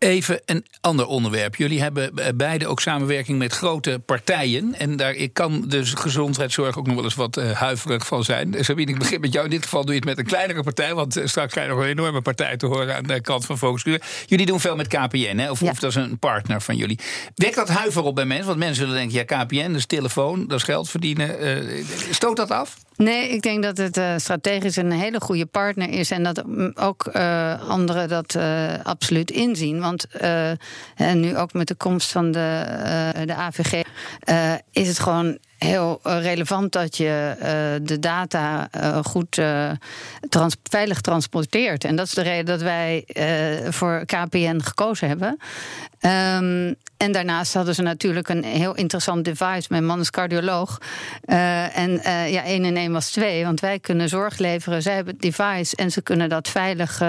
Even 0.02 0.40
een 0.44 0.66
ander 0.80 1.06
onderwerp. 1.06 1.56
Jullie 1.56 1.80
hebben 1.80 2.12
beide 2.34 2.66
ook 2.66 2.80
samenwerking 2.80 3.38
met 3.38 3.52
grote 3.52 4.00
partijen. 4.06 4.74
En 4.74 4.96
daar 4.96 5.14
kan 5.32 5.64
de 5.68 5.86
gezondheidszorg 5.86 6.78
ook 6.78 6.86
nog 6.86 6.94
wel 6.94 7.04
eens 7.04 7.14
wat 7.14 7.36
uh, 7.36 7.50
huiverig 7.50 8.06
van 8.06 8.24
zijn. 8.24 8.54
Sabine, 8.60 8.90
ik 8.90 8.98
begin 8.98 9.20
met 9.20 9.32
jou. 9.32 9.44
In 9.44 9.50
dit 9.50 9.62
geval 9.62 9.84
doe 9.84 9.94
je 9.94 10.00
het 10.00 10.08
met 10.08 10.18
een 10.18 10.24
kleinere 10.24 10.62
partij. 10.62 10.94
Want 10.94 11.20
straks 11.24 11.52
krijg 11.52 11.68
je 11.68 11.74
nog 11.74 11.82
een 11.82 11.90
enorme 11.90 12.22
partij 12.22 12.56
te 12.56 12.66
horen 12.66 12.96
aan 12.96 13.02
de 13.02 13.20
kant 13.20 13.46
van 13.46 13.58
Focus. 13.58 13.98
Jullie 14.26 14.46
doen 14.46 14.60
veel 14.60 14.76
met 14.76 14.86
KPN, 14.86 15.36
hè? 15.36 15.50
Of, 15.50 15.60
ja. 15.60 15.70
of, 15.70 15.78
dat 15.78 15.90
is 15.90 15.96
een 15.96 16.18
partner 16.18 16.60
van 16.60 16.76
jullie. 16.76 16.98
Wekt 17.34 17.54
dat 17.54 17.68
huiver 17.68 18.02
op 18.02 18.14
bij 18.14 18.24
mensen? 18.24 18.46
Want 18.46 18.58
mensen 18.58 18.76
zullen 18.76 18.94
denken, 18.94 19.16
ja, 19.16 19.44
KPN, 19.44 19.66
dat 19.66 19.76
is 19.76 19.86
telefoon, 19.86 20.46
dat 20.46 20.58
is 20.58 20.64
geld 20.64 20.90
verdienen. 20.90 21.44
Uh, 21.44 21.84
stoot 22.10 22.36
dat 22.36 22.50
af? 22.50 22.76
Nee, 23.02 23.28
ik 23.28 23.42
denk 23.42 23.62
dat 23.62 23.76
het 23.76 23.96
uh, 23.96 24.14
strategisch 24.16 24.76
een 24.76 24.92
hele 24.92 25.20
goede 25.20 25.46
partner 25.46 25.88
is. 25.88 26.10
En 26.10 26.22
dat 26.22 26.44
ook 26.74 27.10
uh, 27.12 27.68
anderen 27.68 28.08
dat 28.08 28.34
uh, 28.34 28.72
absoluut 28.82 29.30
inzien. 29.30 29.80
Want 29.80 30.06
en 30.96 31.20
nu 31.20 31.36
ook 31.36 31.52
met 31.52 31.68
de 31.68 31.74
komst 31.74 32.12
van 32.12 32.32
de, 32.32 32.64
de 33.24 33.34
AVG 33.34 33.82
is 34.72 34.88
het 34.88 34.98
gewoon 34.98 35.38
heel 35.62 36.00
relevant 36.02 36.72
dat 36.72 36.96
je 36.96 37.34
uh, 37.36 37.86
de 37.86 37.98
data 37.98 38.68
uh, 38.76 38.98
goed 39.02 39.38
uh, 39.38 39.70
trans 40.28 40.56
veilig 40.62 41.00
transporteert. 41.00 41.84
En 41.84 41.96
dat 41.96 42.06
is 42.06 42.12
de 42.12 42.22
reden 42.22 42.44
dat 42.44 42.62
wij 42.62 43.04
voor 43.70 44.04
KPN 44.06 44.60
gekozen 44.60 45.08
hebben. 45.08 45.28
Um, 46.00 46.74
en 46.96 47.12
daarnaast 47.12 47.54
hadden 47.54 47.74
ze 47.74 47.82
natuurlijk 47.82 48.28
een 48.28 48.44
heel 48.44 48.74
interessant 48.74 49.24
device. 49.24 49.66
Mijn 49.68 49.86
man 49.86 50.00
is 50.00 50.10
cardioloog. 50.10 50.80
en 51.24 52.00
ja, 52.28 52.44
één 52.44 52.64
en 52.64 52.76
één 52.76 52.92
was 52.92 53.10
twee. 53.10 53.44
Want 53.44 53.60
wij 53.60 53.78
kunnen 53.78 54.08
zorg 54.08 54.38
leveren. 54.38 54.82
Zij 54.82 54.94
hebben 54.94 55.14
het 55.14 55.22
device 55.22 55.76
en 55.76 55.90
ze 55.90 56.02
kunnen 56.02 56.28
dat 56.28 56.48
veilig. 56.48 57.00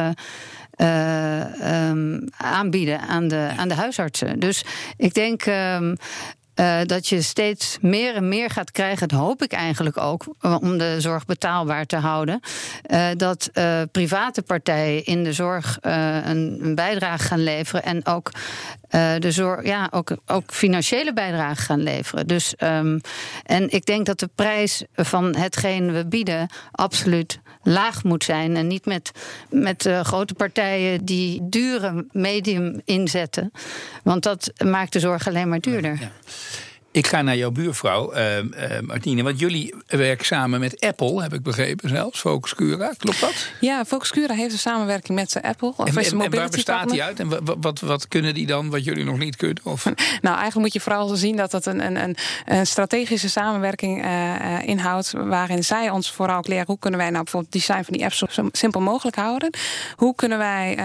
Uh, 0.78 1.90
um, 1.90 2.28
aanbieden 2.38 3.00
aan 3.00 3.28
de, 3.28 3.50
aan 3.58 3.68
de 3.68 3.76
huisartsen. 3.76 4.40
Dus 4.40 4.64
ik 4.98 5.14
denk. 5.14 5.46
Um, 5.46 5.96
uh, 6.56 6.80
dat 6.86 7.08
je 7.08 7.22
steeds 7.22 7.78
meer 7.82 8.16
en 8.16 8.28
meer 8.28 8.50
gaat 8.50 8.72
krijgen, 8.72 9.08
dat 9.08 9.20
hoop 9.20 9.44
ik 9.44 9.52
eigenlijk 9.52 9.98
ook, 9.98 10.26
om 10.42 10.78
de 10.78 10.96
zorg 11.02 11.26
betaalbaar 11.26 11.86
te 11.86 11.96
houden. 11.96 12.40
Uh, 12.92 13.08
dat 13.18 13.50
uh, 13.54 13.82
private 13.92 14.42
partijen 14.42 15.06
in 15.06 15.24
de 15.24 15.34
zorg 15.34 15.78
een, 15.82 16.58
een, 16.62 16.76
bijdrage 16.76 17.24
gaan 17.24 17.44
leveren 17.44 17.84
en 17.84 18.06
ook. 18.06 18.32
De 19.20 19.32
zorg, 19.32 19.66
ja, 19.66 19.88
ook, 19.92 20.18
ook 20.26 20.54
financiële 20.54 21.14
bijdrage 21.14 21.62
gaan 21.62 21.84
leveren. 21.84 22.28
Dus, 22.28 22.54
um, 22.60 23.02
en 23.44 23.70
ik 23.70 23.86
denk 23.86 24.06
dat 24.06 24.20
de 24.20 24.30
prijs 24.36 24.84
van 24.96 25.36
hetgeen 25.36 25.94
we 25.94 26.06
bieden 26.06 26.48
absoluut 26.72 27.40
laag 27.64 28.04
moet 28.04 28.24
zijn. 28.24 28.56
En 28.56 28.68
niet 28.68 28.86
met, 28.86 29.12
met 29.50 29.90
grote 30.02 30.34
partijen 30.34 31.06
die 31.06 31.50
dure 31.50 32.06
medium 32.12 32.82
inzetten. 32.86 33.52
Want 34.04 34.24
dat 34.24 34.52
maakt 34.66 34.94
de 34.94 35.00
zorg 35.00 35.28
alleen 35.28 35.50
maar 35.50 35.60
duurder. 35.60 36.12
Ik 36.94 37.08
ga 37.08 37.22
naar 37.22 37.38
jouw 37.38 37.52
buurvrouw, 37.52 38.16
uh, 38.16 38.38
uh, 38.38 38.44
Martine. 38.82 39.24
Want 39.24 39.40
jullie 39.40 39.76
werken 39.88 40.26
samen 40.26 40.60
met 40.60 40.80
Apple, 40.80 41.22
heb 41.22 41.34
ik 41.34 41.44
begrepen 41.44 41.90
zelfs. 41.90 42.20
Focus 42.20 42.56
Cura, 42.56 42.94
klopt 42.98 43.20
dat? 43.20 43.50
Ja, 43.60 43.86
Focus 43.86 44.12
Cura 44.12 44.34
heeft 44.34 44.52
een 44.54 44.60
samenwerking 44.60 45.20
met 45.20 45.40
Apple. 45.42 45.74
En, 45.78 45.86
en, 45.86 46.22
en 46.22 46.32
waar 46.32 46.50
bestaat 46.50 46.90
die 46.90 47.04
uit? 47.04 47.20
En 47.20 47.46
wat, 47.46 47.56
wat, 47.60 47.80
wat, 47.80 48.08
kunnen 48.08 48.34
die 48.34 48.46
dan 48.46 48.70
wat 48.70 48.84
jullie 48.84 49.04
nog 49.04 49.18
niet 49.18 49.36
kunnen? 49.36 49.64
Of? 49.64 49.86
nou, 50.22 50.36
eigenlijk 50.36 50.56
moet 50.56 50.74
je 50.74 50.80
vooral 50.80 51.16
zien 51.16 51.36
dat 51.36 51.52
het 51.52 51.66
een, 51.66 52.04
een, 52.04 52.16
een 52.46 52.68
strategische 52.68 53.30
samenwerking 53.30 54.06
uh, 54.06 54.68
inhoudt. 54.68 55.12
Waarin 55.12 55.64
zij 55.64 55.90
ons 55.90 56.12
vooral 56.12 56.38
ook 56.38 56.48
leren 56.48 56.66
hoe 56.68 56.80
kunnen 56.80 57.00
wij 57.00 57.10
nou 57.10 57.24
bijvoorbeeld 57.24 57.54
het 57.54 57.62
design 57.62 57.84
van 57.84 57.94
die 57.94 58.04
apps 58.04 58.18
zo 58.18 58.48
simpel 58.52 58.82
mogelijk 58.82 59.16
houden. 59.16 59.50
Hoe 59.96 60.16
kunnen 60.16 60.38
wij 60.38 60.78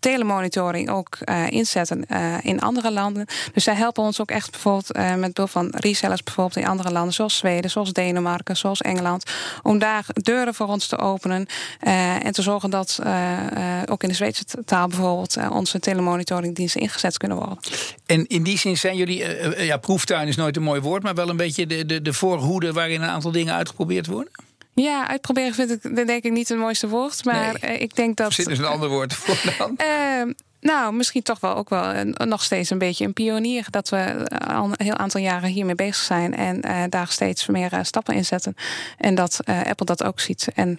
telemonitoring 0.00 0.90
ook 0.90 1.18
inzetten 1.48 2.06
in 2.42 2.60
andere 2.60 2.92
landen. 2.92 3.26
Dus 3.52 3.64
zij 3.64 3.74
helpen 3.74 4.02
ons 4.02 4.20
ook 4.20 4.30
echt 4.30 4.50
bijvoorbeeld 4.50 4.92
uh, 4.96 5.14
met 5.14 5.32
behulp 5.32 5.50
van 5.50 5.68
resellers 5.70 6.22
bijvoorbeeld 6.22 6.56
in 6.56 6.70
andere 6.70 6.92
landen, 6.92 7.12
zoals 7.14 7.36
Zweden, 7.36 7.70
zoals 7.70 7.92
Denemarken, 7.92 8.56
zoals 8.56 8.80
Engeland, 8.80 9.30
om 9.62 9.78
daar 9.78 10.06
deuren 10.12 10.54
voor 10.54 10.66
ons 10.66 10.86
te 10.86 10.98
openen 10.98 11.46
uh, 11.86 12.24
en 12.24 12.32
te 12.32 12.42
zorgen 12.42 12.70
dat 12.70 12.98
uh, 13.04 13.38
ook 13.86 14.02
in 14.02 14.08
de 14.08 14.14
Zweedse 14.14 14.44
taal 14.64 14.88
bijvoorbeeld 14.88 15.36
onze 15.50 15.78
telemonitoringdiensten 15.78 16.80
ingezet 16.80 17.16
kunnen 17.16 17.38
worden. 17.38 17.58
En 18.06 18.26
in 18.26 18.42
die 18.42 18.58
zin 18.58 18.76
zijn 18.76 18.96
jullie, 18.96 19.24
ja, 19.64 19.76
proeftuin 19.76 20.28
is 20.28 20.36
nooit 20.36 20.56
een 20.56 20.62
mooi 20.62 20.80
woord, 20.80 21.02
maar 21.02 21.14
wel 21.14 21.28
een 21.28 21.36
beetje 21.36 21.66
de, 21.66 21.86
de, 21.86 22.02
de 22.02 22.12
voorhoede 22.12 22.72
waarin 22.72 23.02
een 23.02 23.08
aantal 23.08 23.30
dingen 23.30 23.54
uitgeprobeerd 23.54 24.06
worden? 24.06 24.32
Ja, 24.74 25.08
uitproberen 25.08 25.54
vind 25.54 25.70
ik 25.70 26.06
denk 26.06 26.24
ik 26.24 26.32
niet 26.32 26.48
het 26.48 26.58
mooiste 26.58 26.88
woord. 26.88 27.24
Maar 27.24 27.56
nee. 27.60 27.78
ik 27.78 27.96
denk 27.96 28.16
dat. 28.16 28.32
Zit 28.32 28.46
dus 28.46 28.58
een 28.58 28.64
ander 28.64 28.88
woord 28.88 29.14
voor 29.14 29.54
dan? 29.58 29.78
Uh, 29.78 30.34
nou, 30.64 30.94
misschien 30.94 31.22
toch 31.22 31.40
wel 31.40 31.54
ook 31.54 31.68
wel 31.68 32.04
nog 32.04 32.42
steeds 32.42 32.70
een 32.70 32.78
beetje 32.78 33.04
een 33.04 33.12
pionier. 33.12 33.66
Dat 33.70 33.88
we 33.88 34.28
al 34.48 34.64
een 34.64 34.74
heel 34.76 34.96
aantal 34.96 35.20
jaren 35.20 35.48
hiermee 35.48 35.74
bezig 35.74 36.04
zijn. 36.04 36.36
En 36.36 36.60
uh, 36.66 36.82
daar 36.88 37.08
steeds 37.08 37.46
meer 37.46 37.72
uh, 37.72 37.78
stappen 37.82 38.14
in 38.14 38.24
zetten. 38.24 38.56
En 38.98 39.14
dat 39.14 39.40
uh, 39.44 39.62
Apple 39.62 39.86
dat 39.86 40.04
ook 40.04 40.20
ziet. 40.20 40.48
En 40.54 40.78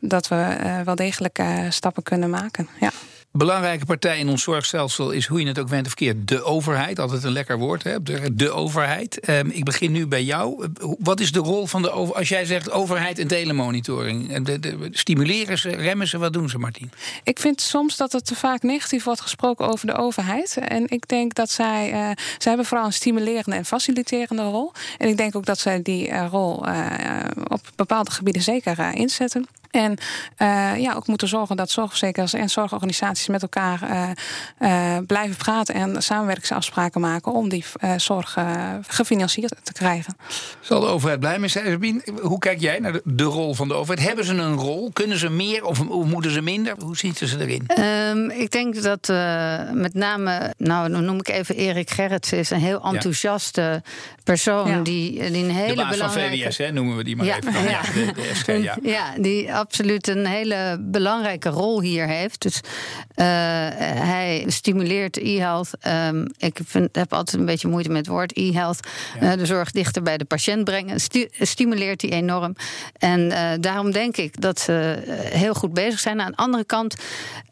dat 0.00 0.28
we 0.28 0.56
wel 0.84 0.94
degelijk 0.94 1.42
stappen 1.68 2.02
kunnen 2.02 2.30
maken. 2.30 2.68
Ja 2.80 2.90
belangrijke 3.36 3.86
partij 3.86 4.18
in 4.18 4.28
ons 4.28 4.42
zorgstelsel 4.42 5.10
is, 5.10 5.26
hoe 5.26 5.40
je 5.40 5.46
het 5.46 5.58
ook 5.58 5.68
went 5.68 5.86
of 5.86 5.94
keert, 5.94 6.28
de 6.28 6.42
overheid. 6.42 6.98
Altijd 6.98 7.24
een 7.24 7.32
lekker 7.32 7.58
woord, 7.58 7.82
hè? 7.82 8.02
De, 8.02 8.34
de 8.34 8.50
overheid. 8.50 9.28
Um, 9.28 9.50
ik 9.50 9.64
begin 9.64 9.92
nu 9.92 10.06
bij 10.06 10.24
jou. 10.24 10.68
Wat 10.98 11.20
is 11.20 11.32
de 11.32 11.38
rol 11.38 11.66
van 11.66 11.82
de 11.82 11.90
overheid? 11.90 12.16
Als 12.16 12.28
jij 12.28 12.44
zegt 12.44 12.70
overheid 12.70 13.18
en 13.18 13.26
telemonitoring, 13.26 14.44
de, 14.44 14.60
de, 14.60 14.88
stimuleren 14.90 15.58
ze, 15.58 15.68
remmen 15.68 16.08
ze, 16.08 16.18
wat 16.18 16.32
doen 16.32 16.48
ze, 16.48 16.58
Martien? 16.58 16.90
Ik 17.22 17.38
vind 17.38 17.60
soms 17.60 17.96
dat 17.96 18.12
het 18.12 18.26
te 18.26 18.34
vaak 18.34 18.62
negatief 18.62 19.04
wordt 19.04 19.20
gesproken 19.20 19.68
over 19.68 19.86
de 19.86 19.96
overheid. 19.96 20.56
En 20.56 20.88
ik 20.88 21.08
denk 21.08 21.34
dat 21.34 21.50
zij, 21.50 21.86
uh, 21.88 21.98
zij 22.16 22.16
hebben 22.38 22.66
vooral 22.66 22.86
een 22.86 22.92
stimulerende 22.92 23.56
en 23.56 23.64
faciliterende 23.64 24.42
rol. 24.42 24.72
En 24.98 25.08
ik 25.08 25.16
denk 25.16 25.36
ook 25.36 25.46
dat 25.46 25.58
zij 25.58 25.82
die 25.82 26.26
rol 26.26 26.64
op 27.48 27.60
bepaalde 27.76 28.10
gebieden 28.10 28.42
zeker 28.42 28.94
inzetten. 28.94 29.46
En 29.74 29.96
uh, 30.38 30.80
ja, 30.80 30.94
ook 30.94 31.06
moeten 31.06 31.28
zorgen 31.28 31.56
dat 31.56 31.70
zorgverzekeraars 31.70 32.32
en 32.32 32.48
zorgorganisaties 32.48 33.28
met 33.28 33.42
elkaar 33.42 33.80
uh, 33.82 34.08
uh, 34.60 35.06
blijven 35.06 35.36
praten 35.36 35.74
en 35.74 36.02
samenwerkingsafspraken 36.02 37.00
maken 37.00 37.32
om 37.32 37.48
die 37.48 37.64
zorg 37.96 38.38
gefinancierd 38.86 39.54
te 39.62 39.72
krijgen. 39.72 40.16
Zal 40.60 40.80
de 40.80 40.86
overheid 40.86 41.20
blij 41.20 41.38
mee 41.38 41.48
zijn? 41.48 41.66
Sabine, 41.66 42.02
hoe 42.22 42.38
kijk 42.38 42.60
jij 42.60 42.78
naar 42.78 42.92
de, 42.92 43.02
de, 43.04 43.24
rol 43.24 43.54
van 43.54 43.68
de 43.68 43.74
overheid? 43.74 44.06
Hebben 44.06 44.24
ze 44.24 44.34
een 44.34 44.56
rol? 44.56 44.90
Kunnen 44.92 45.18
ze 45.18 45.30
meer 45.30 45.64
of, 45.64 45.80
of 45.80 46.06
moeten 46.06 46.30
ze 46.30 46.40
minder? 46.40 46.74
Hoe 46.78 46.96
zitten 46.96 47.28
ze 47.28 47.40
erin? 47.40 47.70
Um, 47.78 48.30
ik 48.30 48.50
denk 48.50 48.82
dat 48.82 49.08
met 49.72 49.94
name, 49.94 50.54
nou 50.58 50.90
dan 50.90 51.04
noem 51.04 51.18
ik 51.18 51.28
even 51.28 51.56
Erik 51.56 51.90
Gerrits, 51.90 52.32
is 52.32 52.50
een 52.50 52.60
heel 52.60 52.82
enthousiaste 52.82 53.82
persoon 54.24 54.68
ja. 54.68 54.80
die, 54.80 55.30
die 55.30 55.44
een 55.44 55.50
hele 55.50 55.68
de 55.68 55.74
baas 55.74 55.90
belangrijke... 55.90 56.42
van 56.42 56.52
VWS, 56.52 56.58
hè, 56.58 56.72
noemen 56.72 56.96
we 56.96 57.04
die 57.04 57.16
maar 57.16 57.26
ja. 57.26 57.36
even. 57.36 57.62
Ja. 57.70 57.80
De, 57.80 58.12
de 58.12 58.30
SG, 58.34 58.46
ja. 58.46 58.76
ja, 58.96 59.14
die 59.18 59.52
absoluut 59.64 60.08
een 60.08 60.26
hele 60.26 60.78
belangrijke 60.80 61.48
rol 61.48 61.80
hier 61.80 62.06
heeft. 62.06 62.42
Dus 62.42 62.60
uh, 62.60 63.26
hij 64.14 64.44
stimuleert 64.46 65.16
e-health. 65.16 65.70
Um, 66.08 66.26
ik 66.38 66.60
vind, 66.64 66.96
heb 66.96 67.12
altijd 67.12 67.40
een 67.40 67.46
beetje 67.46 67.68
moeite 67.68 67.88
met 67.88 67.98
het 67.98 68.06
woord 68.06 68.36
e-health. 68.36 68.88
Ja. 69.20 69.32
Uh, 69.32 69.38
de 69.38 69.46
zorg 69.46 69.70
dichter 69.70 70.02
bij 70.02 70.16
de 70.16 70.24
patiënt 70.24 70.64
brengen. 70.64 71.00
Stu 71.00 71.28
stimuleert 71.38 72.00
die 72.00 72.10
enorm. 72.10 72.54
En 72.98 73.20
uh, 73.20 73.50
daarom 73.60 73.90
denk 73.90 74.16
ik 74.16 74.40
dat 74.40 74.60
ze 74.60 75.02
heel 75.30 75.54
goed 75.54 75.72
bezig 75.74 76.00
zijn. 76.00 76.20
Aan 76.20 76.30
de 76.30 76.36
andere 76.36 76.64
kant 76.64 76.94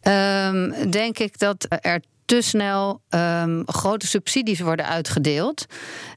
um, 0.02 0.90
denk 0.90 1.19
ik 1.19 1.38
dat 1.38 1.66
er 1.81 2.00
te 2.25 2.40
snel 2.40 3.00
um, 3.11 3.62
grote 3.66 4.07
subsidies 4.07 4.61
worden 4.61 4.87
uitgedeeld. 4.87 5.66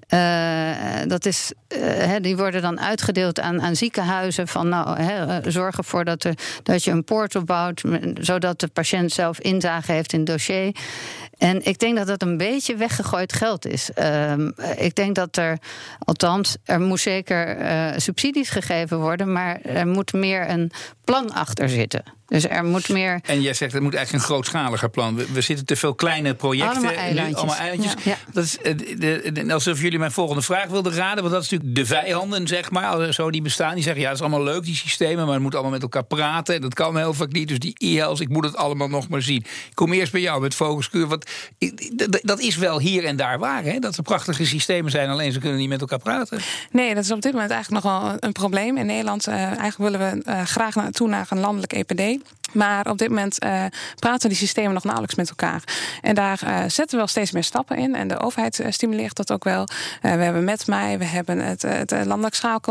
Uh, 0.09 0.71
dat 1.07 1.25
is, 1.25 1.51
he, 1.77 2.19
die 2.19 2.38
worden 2.38 2.62
dan 2.62 2.79
uitgedeeld 2.79 3.39
aan, 3.39 3.62
aan 3.62 3.75
ziekenhuizen. 3.75 4.47
Van 4.47 4.69
nou, 4.69 5.00
he, 5.01 5.51
zorg 5.51 5.77
ervoor 5.77 6.05
dat, 6.05 6.24
er, 6.24 6.33
dat 6.63 6.83
je 6.83 6.91
een 6.91 7.03
portal 7.03 7.43
bouwt, 7.43 7.83
zodat 8.19 8.59
de 8.59 8.67
patiënt 8.67 9.12
zelf 9.12 9.39
inzage 9.39 9.91
heeft 9.91 10.13
in 10.13 10.19
het 10.19 10.27
dossier. 10.27 10.75
En 11.38 11.65
ik 11.65 11.79
denk 11.79 11.97
dat 11.97 12.07
dat 12.07 12.21
een 12.21 12.38
beetje 12.38 12.75
weggegooid 12.75 13.33
geld 13.33 13.65
is. 13.65 13.89
Um, 14.00 14.53
ik 14.77 14.95
denk 14.95 15.15
dat 15.15 15.38
er, 15.38 15.57
althans, 16.00 16.57
er 16.63 16.79
moet 16.79 17.00
zeker 17.00 17.62
uh, 17.62 17.88
subsidies 17.97 18.50
gegeven 18.50 19.00
worden, 19.00 19.31
maar 19.31 19.62
er 19.62 19.88
moet 19.88 20.13
meer 20.13 20.50
een 20.50 20.71
plan 21.03 21.33
achter 21.33 21.69
zitten. 21.69 22.03
Dus 22.27 22.47
er 22.47 22.65
moet 22.65 22.89
meer. 22.89 23.19
En 23.24 23.41
jij 23.41 23.53
zegt 23.53 23.74
er 23.74 23.81
moet 23.81 23.93
eigenlijk 23.93 24.24
een 24.24 24.29
grootschaliger 24.29 24.89
plan. 24.89 25.15
We, 25.15 25.27
we 25.33 25.41
zitten 25.41 25.65
te 25.65 25.75
veel 25.75 25.95
kleine 25.95 26.33
projecten. 26.33 26.77
Allemaal 26.77 26.95
eilandjes. 26.95 27.35
Allemaal 27.35 27.55
eilandjes. 27.55 27.93
Ja. 28.03 28.12
Ja. 28.12 28.17
Dat 28.33 28.43
is 28.43 28.57
de, 28.97 29.31
de, 29.33 29.53
alsof 29.53 29.81
jullie 29.81 29.94
mijn 29.99 30.11
volgende 30.11 30.41
vraag 30.41 30.67
wilden 30.67 30.93
raden. 30.93 31.21
Want 31.23 31.33
dat 31.33 31.43
is 31.43 31.49
natuurlijk 31.49 31.75
de 31.75 31.85
vijanden, 31.85 32.47
zeg 32.47 32.71
maar. 32.71 33.13
Zo 33.13 33.31
die 33.31 33.41
bestaan. 33.41 33.73
Die 33.73 33.83
zeggen 33.83 34.01
ja, 34.01 34.07
dat 34.07 34.17
is 34.17 34.21
allemaal 34.21 34.43
leuk, 34.43 34.63
die 34.63 34.75
systemen. 34.75 35.25
Maar 35.25 35.33
het 35.33 35.43
moet 35.43 35.53
allemaal 35.53 35.71
met 35.71 35.81
elkaar 35.81 36.03
praten. 36.03 36.61
Dat 36.61 36.73
kan 36.73 36.97
heel 36.97 37.13
vaak 37.13 37.31
niet. 37.31 37.47
Dus 37.47 37.59
die 37.59 37.75
e-health, 37.77 38.19
ik 38.19 38.29
moet 38.29 38.45
het 38.45 38.55
allemaal 38.55 38.87
nog 38.87 39.07
maar 39.07 39.21
zien. 39.21 39.45
Ik 39.69 39.71
kom 39.73 39.93
eerst 39.93 40.11
bij 40.11 40.21
jou 40.21 40.41
met 40.41 40.55
focuskuur. 40.55 41.07
Want 41.07 41.25
dat 42.21 42.39
is 42.39 42.55
wel 42.55 42.79
hier 42.79 43.05
en 43.05 43.15
daar 43.15 43.39
waar. 43.39 43.63
Hè? 43.63 43.79
Dat 43.79 43.97
er 43.97 44.03
prachtige 44.03 44.45
systemen 44.45 44.91
zijn. 44.91 45.09
Alleen 45.09 45.31
ze 45.31 45.39
kunnen 45.39 45.59
niet 45.59 45.69
met 45.69 45.81
elkaar 45.81 45.99
praten. 45.99 46.39
Nee, 46.71 46.95
dat 46.95 47.03
is 47.03 47.11
op 47.11 47.21
dit 47.21 47.33
moment 47.33 47.51
eigenlijk 47.51 47.83
nog 47.83 47.93
wel 47.93 48.17
een 48.19 48.31
probleem. 48.31 48.77
In 48.77 48.85
Nederland 48.85 49.27
uh, 49.27 49.35
eigenlijk 49.35 49.77
willen 49.77 49.99
we 49.99 50.31
uh, 50.31 50.41
graag 50.41 50.75
naartoe 50.75 51.07
naar 51.07 51.27
een 51.29 51.39
landelijk 51.39 51.73
EPD. 51.73 52.21
Maar 52.53 52.89
op 52.89 52.97
dit 52.97 53.09
moment 53.09 53.43
uh, 53.43 53.63
praten 53.99 54.29
die 54.29 54.37
systemen 54.37 54.73
nog 54.73 54.83
nauwelijks 54.83 55.15
met 55.15 55.29
elkaar. 55.29 55.63
En 56.01 56.15
daar 56.15 56.39
uh, 56.43 56.59
zetten 56.59 56.89
we 56.89 56.97
wel 56.97 57.07
steeds 57.07 57.31
meer 57.31 57.43
stappen 57.43 57.77
in. 57.77 57.95
En 57.95 58.07
de 58.07 58.19
overheid 58.19 58.59
uh, 58.59 58.67
stimuleert 58.69 59.15
dat 59.15 59.31
ook 59.31 59.43
wel. 59.43 59.67
we 60.01 60.07
hebben 60.07 60.43
met 60.43 60.67
mij, 60.67 60.97
we 60.97 61.05
hebben 61.05 61.39
het, 61.39 61.61
het 61.61 61.91
landelijk. 61.91 62.23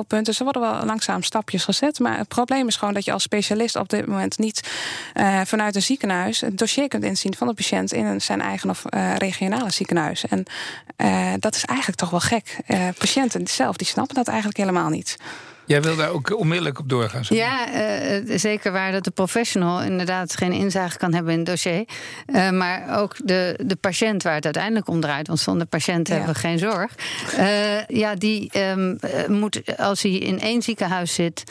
Dus 0.08 0.38
er 0.38 0.44
worden 0.44 0.62
wel 0.62 0.84
langzaam 0.84 1.22
stapjes 1.22 1.64
gezet. 1.64 1.98
Maar 1.98 2.18
het 2.18 2.28
probleem 2.28 2.68
is 2.68 2.76
gewoon 2.76 2.94
dat 2.94 3.04
je 3.04 3.12
als 3.12 3.22
specialist 3.22 3.76
op 3.76 3.88
dit 3.88 4.06
moment 4.06 4.38
niet 4.38 4.70
vanuit 5.44 5.74
een 5.74 5.82
ziekenhuis 5.82 6.40
het 6.40 6.58
dossier 6.58 6.88
kunt 6.88 7.04
inzien 7.04 7.34
van 7.34 7.46
de 7.46 7.54
patiënt 7.54 7.92
in 7.92 8.20
zijn 8.20 8.40
eigen 8.40 8.70
of 8.70 8.82
regionale 9.18 9.70
ziekenhuis. 9.70 10.24
En 10.26 10.44
dat 11.40 11.54
is 11.54 11.64
eigenlijk 11.64 11.98
toch 11.98 12.10
wel 12.10 12.20
gek. 12.20 12.56
patiënten 12.98 13.46
zelf 13.46 13.76
die 13.76 13.86
snappen 13.86 14.14
dat 14.14 14.28
eigenlijk 14.28 14.58
helemaal 14.58 14.88
niet. 14.88 15.16
Jij 15.66 15.82
wil 15.82 15.96
daar 15.96 16.10
ook 16.10 16.38
onmiddellijk 16.38 16.78
op 16.78 16.88
doorgaan. 16.88 17.24
Sorry. 17.24 17.42
Ja, 17.42 17.68
uh, 17.68 18.38
zeker 18.38 18.72
waar 18.72 18.92
dat 18.92 19.04
de 19.04 19.10
professional 19.10 19.82
inderdaad 19.82 20.36
geen 20.36 20.52
inzage 20.52 20.98
kan 20.98 21.14
hebben 21.14 21.32
in 21.32 21.38
het 21.38 21.48
dossier. 21.48 21.84
Uh, 22.26 22.50
maar 22.50 23.00
ook 23.00 23.16
de, 23.24 23.58
de 23.66 23.76
patiënt 23.76 24.22
waar 24.22 24.34
het 24.34 24.44
uiteindelijk 24.44 24.88
om 24.88 25.00
draait. 25.00 25.26
Want 25.26 25.38
zonder 25.38 25.66
patiënt 25.66 26.08
ja. 26.08 26.14
hebben 26.14 26.32
we 26.32 26.40
geen 26.40 26.58
zorg. 26.58 26.94
Uh, 27.38 27.86
ja, 27.86 28.14
die 28.14 28.50
um, 28.58 28.98
moet, 29.28 29.78
als 29.78 30.02
hij 30.02 30.12
in 30.12 30.40
één 30.40 30.62
ziekenhuis 30.62 31.14
zit, 31.14 31.44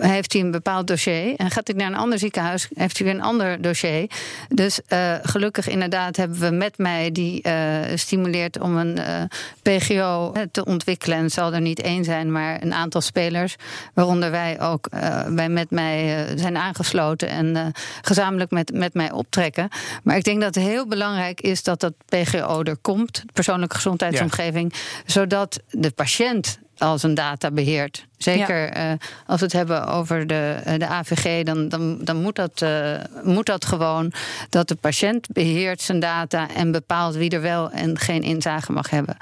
heeft 0.00 0.32
hij 0.32 0.42
een 0.42 0.50
bepaald 0.50 0.86
dossier. 0.86 1.36
En 1.36 1.50
gaat 1.50 1.66
hij 1.66 1.76
naar 1.76 1.86
een 1.86 1.96
ander 1.96 2.18
ziekenhuis, 2.18 2.68
heeft 2.74 2.98
hij 2.98 3.06
weer 3.06 3.16
een 3.16 3.22
ander 3.22 3.62
dossier. 3.62 4.10
Dus 4.48 4.80
gelukkig 5.22 5.68
inderdaad 5.68 6.16
hebben 6.16 6.40
we 6.40 6.50
met 6.50 6.78
mij 6.78 7.12
die 7.12 7.42
stimuleert 7.94 8.58
om 8.58 8.76
een 8.76 8.98
PGO 9.62 10.32
te 10.50 10.64
ontwikkelen. 10.64 11.16
En 11.18 11.24
het 11.24 11.32
zal 11.32 11.52
er 11.52 11.60
niet 11.60 11.80
één 11.80 12.04
zijn, 12.04 12.32
maar 12.32 12.62
een 12.62 12.74
aantal 12.74 13.00
spelers 13.00 13.56
waaronder 13.94 14.30
wij 14.30 14.60
ook 14.60 14.88
bij 15.28 15.48
met 15.48 15.70
mij 15.70 16.26
zijn 16.36 16.56
aangesloten 16.56 17.28
en 17.28 17.72
gezamenlijk 18.02 18.50
met, 18.50 18.72
met 18.72 18.94
mij 18.94 19.10
optrekken. 19.10 19.68
Maar 20.02 20.16
ik 20.16 20.24
denk 20.24 20.40
dat 20.40 20.54
het 20.54 20.64
heel 20.64 20.86
belangrijk 20.86 21.40
is 21.40 21.62
dat 21.62 21.80
dat 21.80 21.92
PGO 22.06 22.62
er 22.62 22.76
komt, 22.76 23.24
persoonlijke 23.32 23.74
gezondheidsomgeving, 23.74 24.72
ja. 24.72 24.78
zodat 25.06 25.60
de 25.70 25.90
patiënt 25.90 26.58
als 26.80 27.02
een 27.02 27.14
data 27.14 27.50
beheert. 27.50 28.06
Zeker 28.18 28.76
ja. 28.76 28.90
uh, 28.90 28.98
als 29.26 29.38
we 29.38 29.44
het 29.44 29.54
hebben 29.54 29.86
over 29.86 30.26
de, 30.26 30.56
uh, 30.66 30.74
de 30.78 30.86
AVG, 30.86 31.42
dan, 31.42 31.68
dan, 31.68 31.98
dan 32.04 32.16
moet, 32.16 32.36
dat, 32.36 32.60
uh, 32.62 32.96
moet 33.22 33.46
dat 33.46 33.64
gewoon 33.64 34.12
dat 34.48 34.68
de 34.68 34.74
patiënt 34.74 35.26
beheert 35.32 35.80
zijn 35.80 36.00
data 36.00 36.48
en 36.54 36.72
bepaalt 36.72 37.14
wie 37.14 37.30
er 37.30 37.40
wel 37.40 37.70
en 37.70 37.98
geen 37.98 38.22
inzage 38.22 38.72
mag 38.72 38.90
hebben. 38.90 39.16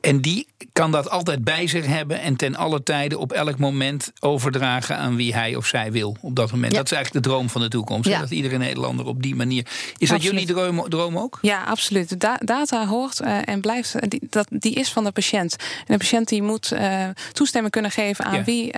En 0.00 0.20
die 0.20 0.46
kan 0.72 0.90
dat 0.90 1.10
altijd 1.10 1.44
bij 1.44 1.66
zich 1.66 1.86
hebben 1.86 2.20
en 2.20 2.36
ten 2.36 2.56
alle 2.56 2.82
tijde 2.82 3.18
op 3.18 3.32
elk 3.32 3.58
moment 3.58 4.12
overdragen 4.20 4.96
aan 4.96 5.16
wie 5.16 5.34
hij 5.34 5.54
of 5.54 5.66
zij 5.66 5.92
wil. 5.92 6.16
Op 6.20 6.36
dat 6.36 6.50
moment. 6.50 6.74
Dat 6.74 6.84
is 6.84 6.92
eigenlijk 6.92 7.24
de 7.24 7.30
droom 7.30 7.48
van 7.50 7.60
de 7.60 7.68
toekomst. 7.68 8.10
Dat 8.10 8.30
iedere 8.30 8.58
Nederlander 8.58 9.06
op 9.06 9.22
die 9.22 9.34
manier. 9.34 9.66
Is 9.98 10.08
dat 10.08 10.22
jullie 10.22 10.46
droom, 10.46 10.88
droom, 10.88 11.18
ook? 11.18 11.38
Ja, 11.42 11.64
absoluut. 11.64 12.20
Da 12.20 12.40
data 12.44 12.86
hoort 12.86 13.20
uh, 13.20 13.38
en 13.44 13.60
blijft. 13.60 13.94
Uh, 13.94 14.02
die, 14.08 14.20
dat, 14.30 14.46
die 14.50 14.74
is 14.74 14.88
van 14.92 15.04
de 15.04 15.12
patiënt. 15.12 15.56
En 15.58 15.84
de 15.86 15.96
patiënt 15.96 16.28
die 16.28 16.42
moet 16.42 16.72
uh, 16.72 17.04
toestemming 17.32 17.72
kunnen 17.72 17.90
geven 17.90 18.24
aan 18.24 18.44
wie 18.44 18.70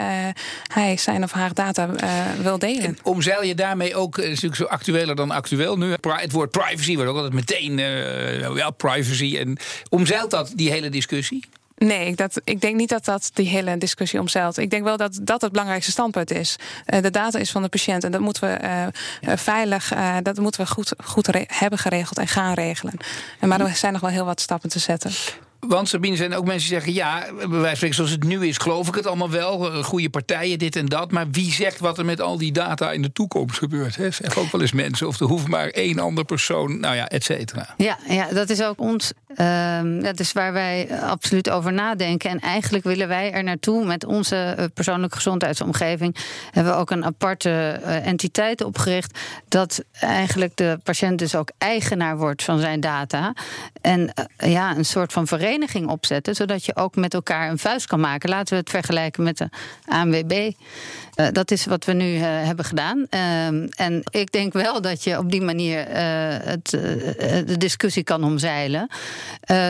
hij 0.73 0.97
zijn 0.97 1.23
of 1.23 1.33
haar 1.33 1.55
data 1.55 1.91
wil 2.43 2.59
delen. 2.59 2.85
En 2.85 2.99
omzeil 3.03 3.43
je 3.43 3.55
daarmee 3.55 3.95
ook, 3.95 4.19
is 4.19 4.29
natuurlijk 4.29 4.57
zo 4.57 4.65
actueler 4.65 5.17
dan 5.17 5.31
actueel 5.31 5.77
nu. 5.77 5.95
Het 6.01 6.33
woord 6.33 6.51
privacy 6.51 6.95
wordt 6.95 7.11
ook 7.11 7.17
altijd 7.17 7.35
meteen 7.35 7.79
ja, 8.55 8.71
privacy. 8.71 9.37
En 9.37 9.59
omzeilt 9.89 10.31
dat 10.31 10.53
die 10.55 10.71
hele 10.71 10.89
discussie? 10.89 11.10
Nee, 11.77 12.15
dat, 12.15 12.41
ik 12.45 12.61
denk 12.61 12.77
niet 12.77 12.89
dat 12.89 13.05
dat 13.05 13.31
die 13.35 13.49
hele 13.49 13.79
discussie 13.79 14.21
omzeilt. 14.21 14.59
Ik 14.59 14.71
denk 14.71 14.85
wel 14.85 14.97
dat 14.97 15.21
dat 15.23 15.41
het 15.41 15.51
belangrijkste 15.51 15.91
standpunt 15.91 16.33
is. 16.33 16.57
Uh, 16.87 17.03
de 17.03 17.11
data 17.11 17.39
is 17.39 17.51
van 17.51 17.63
de 17.63 17.69
patiënt 17.69 18.05
en 18.05 18.13
dat 18.13 18.21
moeten 18.21 18.43
we 18.43 18.59
uh, 18.65 18.83
uh, 18.83 19.37
veilig, 19.37 19.93
dat 20.23 20.39
moeten 20.39 20.61
we 20.61 20.67
goed, 20.67 20.93
goed 21.05 21.29
hebben 21.47 21.79
geregeld 21.79 22.19
en 22.19 22.29
gaan 22.29 22.55
regelen. 22.55 22.95
En 23.39 23.49
maar 23.49 23.61
er 23.61 23.77
zijn 23.77 23.93
nog 23.93 24.01
wel 24.01 24.11
heel 24.11 24.25
wat 24.25 24.41
stappen 24.41 24.71
te 24.71 24.79
zetten. 24.79 25.11
Want 25.61 25.89
Sabine, 25.89 26.17
zijn 26.17 26.35
ook 26.35 26.45
mensen 26.45 26.69
die 26.69 26.81
zeggen: 26.81 26.93
ja, 26.93 27.27
bij 27.49 27.61
wijze 27.61 27.85
van 27.85 27.95
zoals 27.95 28.11
het 28.11 28.25
nu 28.25 28.47
is, 28.47 28.57
geloof 28.57 28.89
ik 28.89 28.95
het 28.95 29.07
allemaal 29.07 29.31
wel. 29.31 29.73
Eh, 29.73 29.85
goede 29.85 30.11
partijen, 30.11 30.59
dit 30.59 30.77
en 30.77 30.87
dat. 30.87 31.11
Maar 31.11 31.31
wie 31.31 31.53
zegt 31.53 31.79
wat 31.79 31.99
er 31.99 32.05
met 32.05 32.21
al 32.21 32.39
die 32.39 32.53
data 32.53 32.93
in 32.93 33.03
de 33.03 33.13
toekomst 33.13 33.59
gebeurt? 33.59 33.97
Hè? 33.97 34.11
Zeg 34.11 34.37
ook 34.37 34.53
wel 34.53 34.61
eens 34.61 34.73
mensen. 34.73 35.07
Of 35.07 35.21
er 35.21 35.27
hoeft 35.27 35.49
maar 35.49 35.69
één 35.69 35.99
ander 35.99 36.25
persoon, 36.25 36.81
nou 36.81 36.97
ja, 36.97 37.09
et 37.09 37.25
cetera. 37.25 37.75
Ja, 37.77 37.99
ja, 38.09 38.29
dat 38.33 38.51
is 38.51 38.63
ook 38.63 38.81
ons. 38.81 39.13
Uh, 39.37 40.03
dat 40.03 40.21
is 40.21 40.33
waar 40.33 40.53
wij 40.53 41.01
absoluut 41.01 41.51
over 41.51 41.73
nadenken. 41.73 42.31
En 42.31 42.39
eigenlijk 42.41 42.85
willen 42.85 43.09
wij 43.09 43.33
er 43.33 43.45
naartoe 43.45 43.85
met 43.85 44.05
onze 44.05 44.37
eh, 44.37 44.65
persoonlijke 44.75 45.17
gezondheidsomgeving. 45.17 46.17
Hebben 46.51 46.73
we 46.73 46.79
ook 46.79 46.91
een 46.91 47.05
aparte 47.05 47.81
uh, 47.85 48.07
entiteit 48.07 48.65
opgericht. 48.65 49.19
Dat 49.49 49.85
eigenlijk 50.01 50.57
de 50.57 50.79
patiënt 50.83 51.19
dus 51.19 51.35
ook 51.35 51.51
eigenaar 51.59 52.17
wordt 52.17 52.43
van 52.43 52.59
zijn 52.59 52.81
data. 52.81 53.33
En 53.81 54.13
ja, 54.37 54.77
een 54.77 54.85
soort 54.85 55.13
van 55.13 55.27
vereniging 55.27 55.89
opzetten, 55.89 56.35
zodat 56.35 56.65
je 56.65 56.77
ook 56.77 56.97
met 56.97 57.15
elkaar 57.15 57.51
een 57.51 57.59
vuist 57.59 57.87
kan 57.87 58.01
maken. 58.01 58.29
Laten 58.29 58.53
we 58.53 58.61
het 58.61 58.71
vergelijken 58.71 59.23
met 59.23 59.39
de 59.39 59.49
ANWB. 59.87 60.53
Eh, 61.21 61.33
dat 61.33 61.51
is 61.51 61.65
wat 61.65 61.85
we 61.85 61.93
nu 61.93 62.15
uh, 62.15 62.23
hebben 62.23 62.65
gedaan. 62.65 63.07
Uh, 63.11 63.47
en 63.81 64.03
ik 64.11 64.33
denk 64.33 64.53
wel 64.53 64.81
dat 64.81 65.05
je 65.05 65.19
op 65.19 65.31
die 65.31 65.41
manier 65.41 65.87
eh, 65.87 66.05
het, 66.29 66.71
de 67.47 67.57
discussie 67.59 68.03
kan 68.03 68.25
omzeilen. 68.25 68.89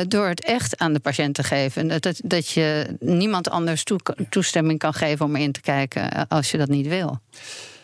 door 0.08 0.28
het 0.28 0.44
echt 0.44 0.78
aan 0.78 0.92
de 0.92 0.98
patiënt 0.98 1.34
te 1.34 1.42
geven. 1.42 2.00
Dat, 2.00 2.20
dat 2.24 2.48
je 2.48 2.96
niemand 3.00 3.50
anders 3.50 3.84
toe, 3.84 4.00
toestemming 4.28 4.78
kan 4.78 4.94
geven 4.94 5.26
om 5.26 5.36
in 5.36 5.52
te 5.52 5.60
kijken 5.60 6.28
als 6.28 6.50
je 6.50 6.58
dat 6.58 6.68
niet 6.68 6.86
wil. 6.86 7.20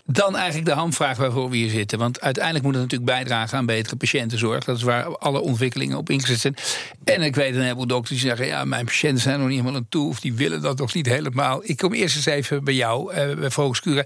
Dan 0.09 0.37
eigenlijk 0.37 0.67
de 0.67 0.73
hamvraag 0.73 1.17
waarvoor 1.17 1.51
we 1.51 1.57
hier 1.57 1.71
zitten. 1.71 1.99
Want 1.99 2.21
uiteindelijk 2.21 2.65
moet 2.65 2.75
het 2.75 2.83
natuurlijk 2.83 3.11
bijdragen 3.11 3.59
aan 3.59 3.67
betere 3.67 3.97
patiëntenzorg. 3.97 4.65
Dat 4.65 4.77
is 4.77 4.83
waar 4.83 5.19
alle 5.19 5.41
ontwikkelingen 5.41 5.97
op 5.97 6.11
ingezet 6.11 6.41
zijn. 6.41 6.57
En 7.05 7.23
ik 7.23 7.35
weet 7.35 7.55
een 7.55 7.63
heleboel 7.63 7.87
dokters 7.87 8.21
die 8.21 8.29
zeggen: 8.29 8.47
ja, 8.47 8.65
mijn 8.65 8.85
patiënten 8.85 9.23
zijn 9.23 9.39
nog 9.39 9.49
niet 9.49 9.59
helemaal 9.59 9.81
aan 9.81 9.87
toe. 9.89 10.09
Of 10.09 10.21
die 10.21 10.35
willen 10.35 10.61
dat 10.61 10.79
nog 10.79 10.95
niet 10.95 11.07
helemaal. 11.07 11.61
Ik 11.65 11.77
kom 11.77 11.93
eerst 11.93 12.17
eens 12.17 12.27
even 12.27 12.65
bij 12.65 12.75
jou, 12.75 13.15
uh, 13.15 13.35
bij 13.35 13.51
Focuscura. 13.51 14.05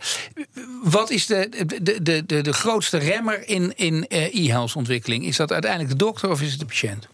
Wat 0.83 1.11
is 1.11 1.27
de, 1.27 1.67
de, 1.83 2.03
de, 2.03 2.27
de, 2.27 2.41
de 2.41 2.53
grootste 2.53 2.99
remmer 2.99 3.49
in, 3.49 3.73
in 3.77 4.07
uh, 4.09 4.35
e-health 4.35 4.77
ontwikkeling? 4.77 5.25
Is 5.25 5.37
dat 5.37 5.53
uiteindelijk 5.53 5.91
de 5.91 5.97
dokter 5.97 6.31
of 6.31 6.43
is 6.43 6.51
het 6.51 6.61
de 6.61 6.67
patiënt? 6.67 7.09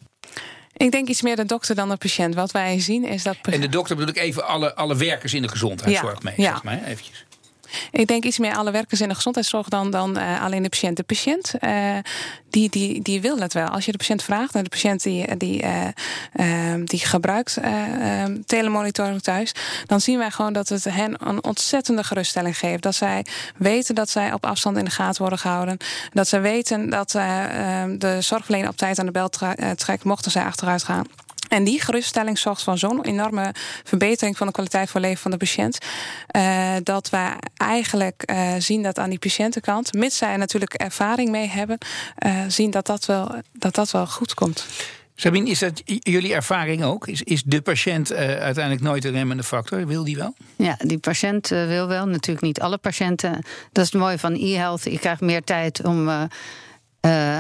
Ik 0.77 0.91
denk 0.91 1.09
iets 1.09 1.23
meer 1.23 1.37
de 1.37 1.45
dokter 1.45 1.75
dan 1.75 1.89
de 1.89 1.97
patiënt. 1.97 2.35
Wat 2.35 2.51
wij 2.51 2.81
zien 2.81 3.05
is 3.05 3.23
dat. 3.23 3.37
En 3.43 3.61
de 3.61 3.69
dokter 3.69 3.97
bedoel 3.97 4.15
ik 4.15 4.21
even 4.21 4.47
alle, 4.47 4.75
alle 4.75 4.97
werkers 4.97 5.35
in 5.35 5.43
de 5.43 5.49
gezondheidszorg 5.49 6.15
ja, 6.15 6.21
mee, 6.23 6.35
ja. 6.37 6.53
zeg 6.53 6.63
maar, 6.63 6.85
eventjes. 6.85 7.25
Ik 7.91 8.07
denk 8.07 8.25
iets 8.25 8.39
meer 8.39 8.55
alle 8.55 8.71
werkers 8.71 9.01
in 9.01 9.09
de 9.09 9.15
gezondheidszorg 9.15 9.69
dan, 9.69 9.91
dan 9.91 10.19
uh, 10.19 10.43
alleen 10.43 10.63
de 10.63 10.69
patiënt. 10.69 10.97
De 10.97 11.03
patiënt 11.03 11.55
uh, 11.61 11.97
die, 12.51 12.71
die, 12.71 13.03
die 13.03 13.21
wil 13.21 13.39
het 13.39 13.53
wel. 13.53 13.69
Als 13.69 13.85
je 13.85 13.93
de 13.93 13.99
patiënt 13.99 14.23
vraagt, 14.23 14.55
en 14.55 14.63
de 14.63 14.69
patiënt 14.69 15.03
die, 15.03 15.37
die, 15.37 15.63
uh, 16.37 16.75
die 16.85 17.01
gebruikt 17.01 17.59
telemonitoring 18.47 19.23
thuis, 19.23 19.53
dan 19.87 20.01
zien 20.01 20.19
wij 20.19 20.31
gewoon 20.31 20.53
dat 20.53 20.69
het 20.69 20.85
hen 20.85 21.29
een 21.29 21.45
ontzettende 21.45 22.05
geruststelling 22.05 22.59
geeft. 22.59 22.83
Dat 22.83 22.95
zij 22.95 23.25
weten 23.57 23.95
dat 23.95 24.11
zij 24.11 24.33
op 24.33 24.47
afstand 24.47 24.77
in 24.77 24.85
de 24.85 24.91
gaten 24.91 25.21
worden 25.21 25.39
gehouden. 25.39 25.77
Dat 26.13 26.29
zij 26.29 26.41
weten 26.41 26.91
dat 26.91 27.11
de 27.11 28.17
zorgverlener 28.21 28.69
op 28.69 28.77
tijd 28.77 28.99
aan 28.99 29.07
de 29.07 29.13
bel 29.13 29.31
trekt, 29.75 30.05
mochten 30.05 30.31
zij 30.31 30.45
achteruit 30.45 30.85
gaan. 30.85 31.07
En 31.49 31.65
die 31.65 31.81
geruststelling 31.81 32.39
zorgt 32.39 32.63
van 32.63 32.79
zo'n 32.79 33.05
enorme 33.05 33.55
verbetering 33.85 34.37
van 34.37 34.47
de 34.47 34.53
kwaliteit 34.53 34.91
van 34.91 35.01
leven 35.01 35.21
van 35.23 35.31
de 35.31 35.37
patiënt. 35.37 35.79
Uh, 36.37 36.75
dat 36.83 37.11
wij 37.11 37.37
eigenlijk 37.57 38.23
uh, 38.31 38.55
zien 38.59 38.83
dat 38.83 38.99
aan 38.99 39.11
die 39.11 39.19
patiëntenkant, 39.19 39.93
mits 39.93 40.17
zij 40.17 40.37
natuurlijk 40.37 40.75
ervaring 40.75 41.31
mee 41.31 41.47
hebben, 41.47 41.79
uh, 42.27 42.41
zien 42.49 42.71
dat 42.71 42.87
dat, 42.87 43.07
wel, 43.07 43.35
dat 43.53 43.75
dat 43.75 43.91
wel 43.91 44.07
goed 44.07 44.35
komt. 44.35 44.67
Sabine, 45.15 45.51
is 45.51 45.59
dat 45.59 45.83
jullie 45.85 46.35
ervaring 46.35 46.85
ook? 46.85 47.07
Is, 47.07 47.23
is 47.23 47.43
de 47.43 47.61
patiënt 47.61 48.13
uiteindelijk 48.13 48.85
nooit 48.85 49.05
een 49.05 49.13
remmende 49.13 49.43
factor? 49.43 49.87
Wil 49.87 50.05
die 50.05 50.17
wel? 50.17 50.35
Ja, 50.57 50.77
die 50.79 50.99
patiënt 50.99 51.49
wil 51.49 51.87
wel. 51.87 52.07
Natuurlijk 52.07 52.47
niet 52.47 52.61
alle 52.61 52.79
patiënten. 52.79 53.33
Dat 53.73 53.85
is 53.85 53.93
het 53.93 54.01
mooie 54.01 54.19
van 54.19 54.35
e-health. 54.35 54.85
Je 54.85 54.99
krijgt 54.99 55.21
meer 55.21 55.45
tijd 55.45 55.85
om 55.85 56.09
uh, 56.09 56.23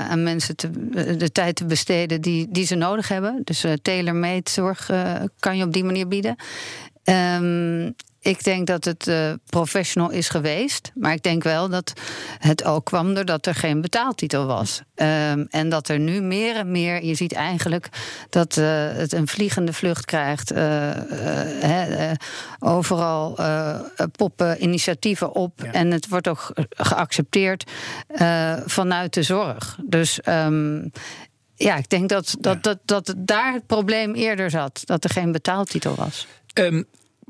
aan 0.08 0.22
mensen 0.22 0.56
te, 0.56 0.70
eh, 0.94 1.18
de 1.18 1.32
tijd 1.32 1.56
te 1.56 1.64
besteden 1.64 2.20
die, 2.20 2.46
die 2.50 2.66
ze 2.66 2.74
nodig 2.74 3.08
hebben. 3.08 3.40
Dus 3.44 3.64
uh, 3.64 3.72
tailor-made 3.82 4.50
zorg 4.50 4.90
uh, 4.90 5.14
kan 5.38 5.56
je 5.56 5.64
op 5.64 5.72
die 5.72 5.84
manier 5.84 6.08
bieden. 6.08 6.36
Um, 7.04 7.94
ik 8.26 8.44
denk 8.44 8.66
dat 8.66 8.84
het 8.84 9.06
uh, 9.06 9.32
professional 9.46 10.10
is 10.10 10.28
geweest. 10.28 10.92
Maar 10.94 11.12
ik 11.12 11.22
denk 11.22 11.42
wel 11.42 11.68
dat 11.68 11.92
het 12.38 12.64
ook 12.64 12.84
kwam 12.84 13.14
doordat 13.14 13.46
er 13.46 13.54
geen 13.54 13.80
betaaltitel 13.80 14.46
was. 14.46 14.80
Um, 14.94 15.46
en 15.50 15.68
dat 15.68 15.88
er 15.88 15.98
nu 15.98 16.20
meer 16.20 16.56
en 16.56 16.70
meer, 16.70 17.04
je 17.04 17.14
ziet 17.14 17.32
eigenlijk 17.32 17.88
dat 18.30 18.56
uh, 18.56 18.64
het 18.92 19.12
een 19.12 19.28
vliegende 19.28 19.72
vlucht 19.72 20.04
krijgt. 20.04 20.52
Uh, 20.52 20.90
overal 22.58 23.38
poppen 24.16 24.62
initiatieven 24.62 25.34
op. 25.34 25.60
Ja. 25.62 25.72
En 25.72 25.90
het 25.90 26.08
wordt 26.08 26.28
ook 26.28 26.52
geaccepteerd 26.68 27.70
vanuit 28.66 29.14
de 29.14 29.22
zorg. 29.22 29.78
Dus. 29.84 30.20
Um, 30.28 30.90
ja, 31.58 31.76
ik 31.76 31.88
denk 31.88 32.08
dat, 32.08 32.36
dat, 32.40 32.54
ja. 32.54 32.60
dat, 32.60 32.78
dat 32.84 33.14
daar 33.16 33.52
het 33.52 33.66
probleem 33.66 34.14
eerder 34.14 34.50
zat. 34.50 34.82
Dat 34.84 35.04
er 35.04 35.10
geen 35.10 35.32
betaaltitel 35.32 35.94
was. 35.94 36.26
Um, 36.54 36.86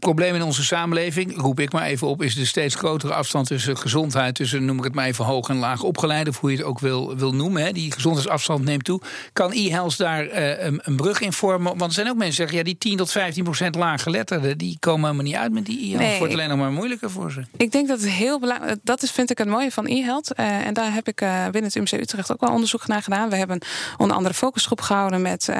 probleem 0.07 0.35
in 0.35 0.43
onze 0.43 0.65
samenleving, 0.65 1.41
roep 1.41 1.61
ik 1.61 1.73
maar 1.73 1.85
even 1.85 2.07
op, 2.07 2.23
is 2.23 2.35
de 2.35 2.45
steeds 2.45 2.75
grotere 2.75 3.15
afstand 3.15 3.47
tussen 3.47 3.79
gezondheid, 3.79 4.35
tussen 4.35 4.65
noem 4.65 4.79
ik 4.79 4.85
het 4.85 4.95
maar 4.95 5.07
even 5.07 5.25
hoog 5.25 5.49
en 5.49 5.57
laag 5.57 5.83
opgeleide, 5.83 6.31
of 6.31 6.41
hoe 6.41 6.51
je 6.51 6.57
het 6.57 6.67
ook 6.67 6.79
wil, 6.79 7.17
wil 7.17 7.35
noemen. 7.35 7.63
Hè. 7.63 7.73
Die 7.73 7.93
gezondheidsafstand 7.93 8.65
neemt 8.65 8.85
toe. 8.85 9.01
Kan 9.33 9.53
e-health 9.53 9.99
daar 9.99 10.27
uh, 10.27 10.65
een, 10.65 10.81
een, 10.83 10.97
brug 10.97 11.21
in 11.21 11.33
vormen? 11.33 11.79
Want 11.79 11.83
er 11.83 11.93
zijn 11.93 12.09
ook 12.09 12.17
mensen 12.17 12.37
die 12.37 12.47
zeggen, 12.47 12.57
ja, 12.57 12.65
die 12.65 12.79
10 12.79 12.97
tot 12.97 13.11
15 13.11 13.45
procent 13.45 13.75
laaggeletterden, 13.75 14.59
die 14.59 14.77
komen 14.81 15.05
helemaal 15.05 15.25
niet 15.25 15.35
uit 15.35 15.53
met 15.53 15.67
die 15.67 15.79
e-health. 15.79 15.99
Nee, 15.99 16.09
het 16.09 16.19
wordt 16.19 16.33
alleen 16.33 16.49
nog 16.49 16.59
maar 16.59 16.73
moeilijker 16.73 17.11
voor 17.11 17.31
ze. 17.31 17.45
Ik 17.57 17.73
denk 17.73 17.89
dat 17.89 18.01
het 18.01 18.11
heel 18.11 18.41
belangrijk 18.41 18.79
dat 18.83 19.03
is, 19.03 19.11
vind 19.11 19.31
ik 19.31 19.39
het 19.39 19.49
mooie 19.49 19.71
van 19.73 19.87
e-health. 19.87 20.33
Uh, 20.41 20.67
en 20.67 20.75
daar 20.75 20.93
heb 20.93 21.09
ik 21.09 21.21
uh, 21.21 21.45
binnen 21.45 21.65
het 21.65 21.75
UMC 21.75 21.93
Utrecht 21.93 22.33
ook 22.33 22.41
wel 22.41 22.51
onderzoek 22.51 22.87
naar 22.87 23.03
gedaan. 23.03 23.29
We 23.29 23.37
hebben 23.37 23.61
onder 23.97 24.17
andere 24.17 24.35
focusgroep 24.35 24.81
gehouden 24.81 25.23
met 25.23 25.51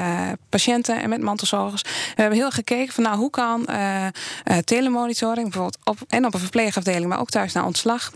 patiënten 0.49 1.01
en 1.01 1.09
met 1.09 1.21
mantelzorgers. 1.21 1.81
We 1.81 2.21
hebben 2.21 2.37
heel 2.37 2.51
gekeken 2.51 2.93
van, 2.93 3.03
nou, 3.03 3.17
hoe 3.17 3.29
kan 3.29 3.65
telemonitoring, 4.63 5.43
bijvoorbeeld 5.43 5.77
op, 5.83 5.97
en 6.07 6.25
op 6.25 6.33
een 6.33 6.39
verpleegafdeling, 6.39 7.07
maar 7.07 7.19
ook 7.19 7.29
thuis 7.29 7.53
naar 7.53 7.65
ontslag 7.65 8.11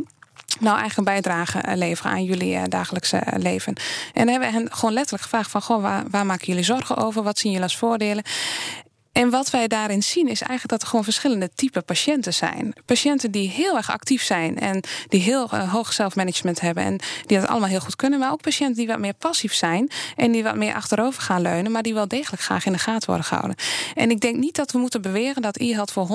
nou 0.60 0.80
eigen 0.80 1.04
bijdrage 1.04 1.62
leveren 1.76 2.12
aan 2.12 2.24
jullie 2.24 2.56
uh, 2.56 2.62
dagelijkse 2.70 3.24
leven. 3.38 3.76
En 4.14 4.30
hebben 4.30 4.52
we 4.52 4.58
hen 4.58 4.74
gewoon 4.74 4.94
letterlijk 4.94 5.24
gevraagd 5.24 5.52
van... 5.52 5.62
Goh, 5.62 5.82
waar, 5.82 6.04
waar 6.10 6.26
maken 6.26 6.48
jullie 6.48 6.64
zorgen 6.64 6.98
over? 6.98 7.24
Wat 7.24 7.40
zien 7.40 7.52
jullie 7.52 7.66
als 7.66 7.78
voordelen? 7.78 8.24
En 9.12 9.30
wat 9.30 9.50
wij 9.50 9.68
daarin 9.68 10.04
zien 10.04 10.28
is 10.28 10.42
eigenlijk 10.42 10.70
dat 10.70 10.82
er 10.82 10.88
gewoon 10.88 11.04
verschillende 11.04 11.50
typen 11.56 11.86
patiënten 11.86 12.34
zijn. 12.34 12.74
Patiënten 12.86 13.32
die 13.32 13.50
heel 13.50 13.76
erg 13.76 13.92
actief 13.92 14.24
zijn 14.24 14.60
en 14.60 14.84
die 15.08 15.22
heel 15.22 15.50
uh, 15.54 15.72
hoog 15.72 15.94
zelfmanagement 15.94 16.62
hebben 16.62 16.84
en 16.84 17.00
die 17.26 17.40
dat 17.40 17.48
allemaal 17.48 17.70
heel 17.70 17.80
goed 17.80 17.96
kunnen. 17.96 18.20
Maar 18.20 18.32
ook 18.32 18.42
patiënten 18.42 18.76
die 18.76 18.88
wat 18.88 19.00
meer 19.00 19.14
passief 19.14 19.54
zijn 19.54 19.90
en 20.16 20.32
die 20.32 20.44
wat 20.44 20.56
meer 20.56 20.74
achterover 20.74 21.22
gaan 21.22 21.42
leunen, 21.42 21.72
maar 21.72 21.84
die 21.84 21.94
wel 21.94 22.08
degelijk 22.08 22.42
graag 22.42 22.66
in 22.66 22.72
de 22.72 22.78
gaten 22.78 23.08
worden 23.08 23.26
gehouden. 23.26 23.56
En 23.96 24.12
ik 24.12 24.20
denk 24.20 24.38
niet 24.38 24.56
dat 24.56 24.72
we 24.72 24.78
moeten 24.78 25.02
beweren 25.02 25.42
dat 25.42 25.58
e-health 25.58 25.92
voor 25.92 26.08
100% 26.08 26.12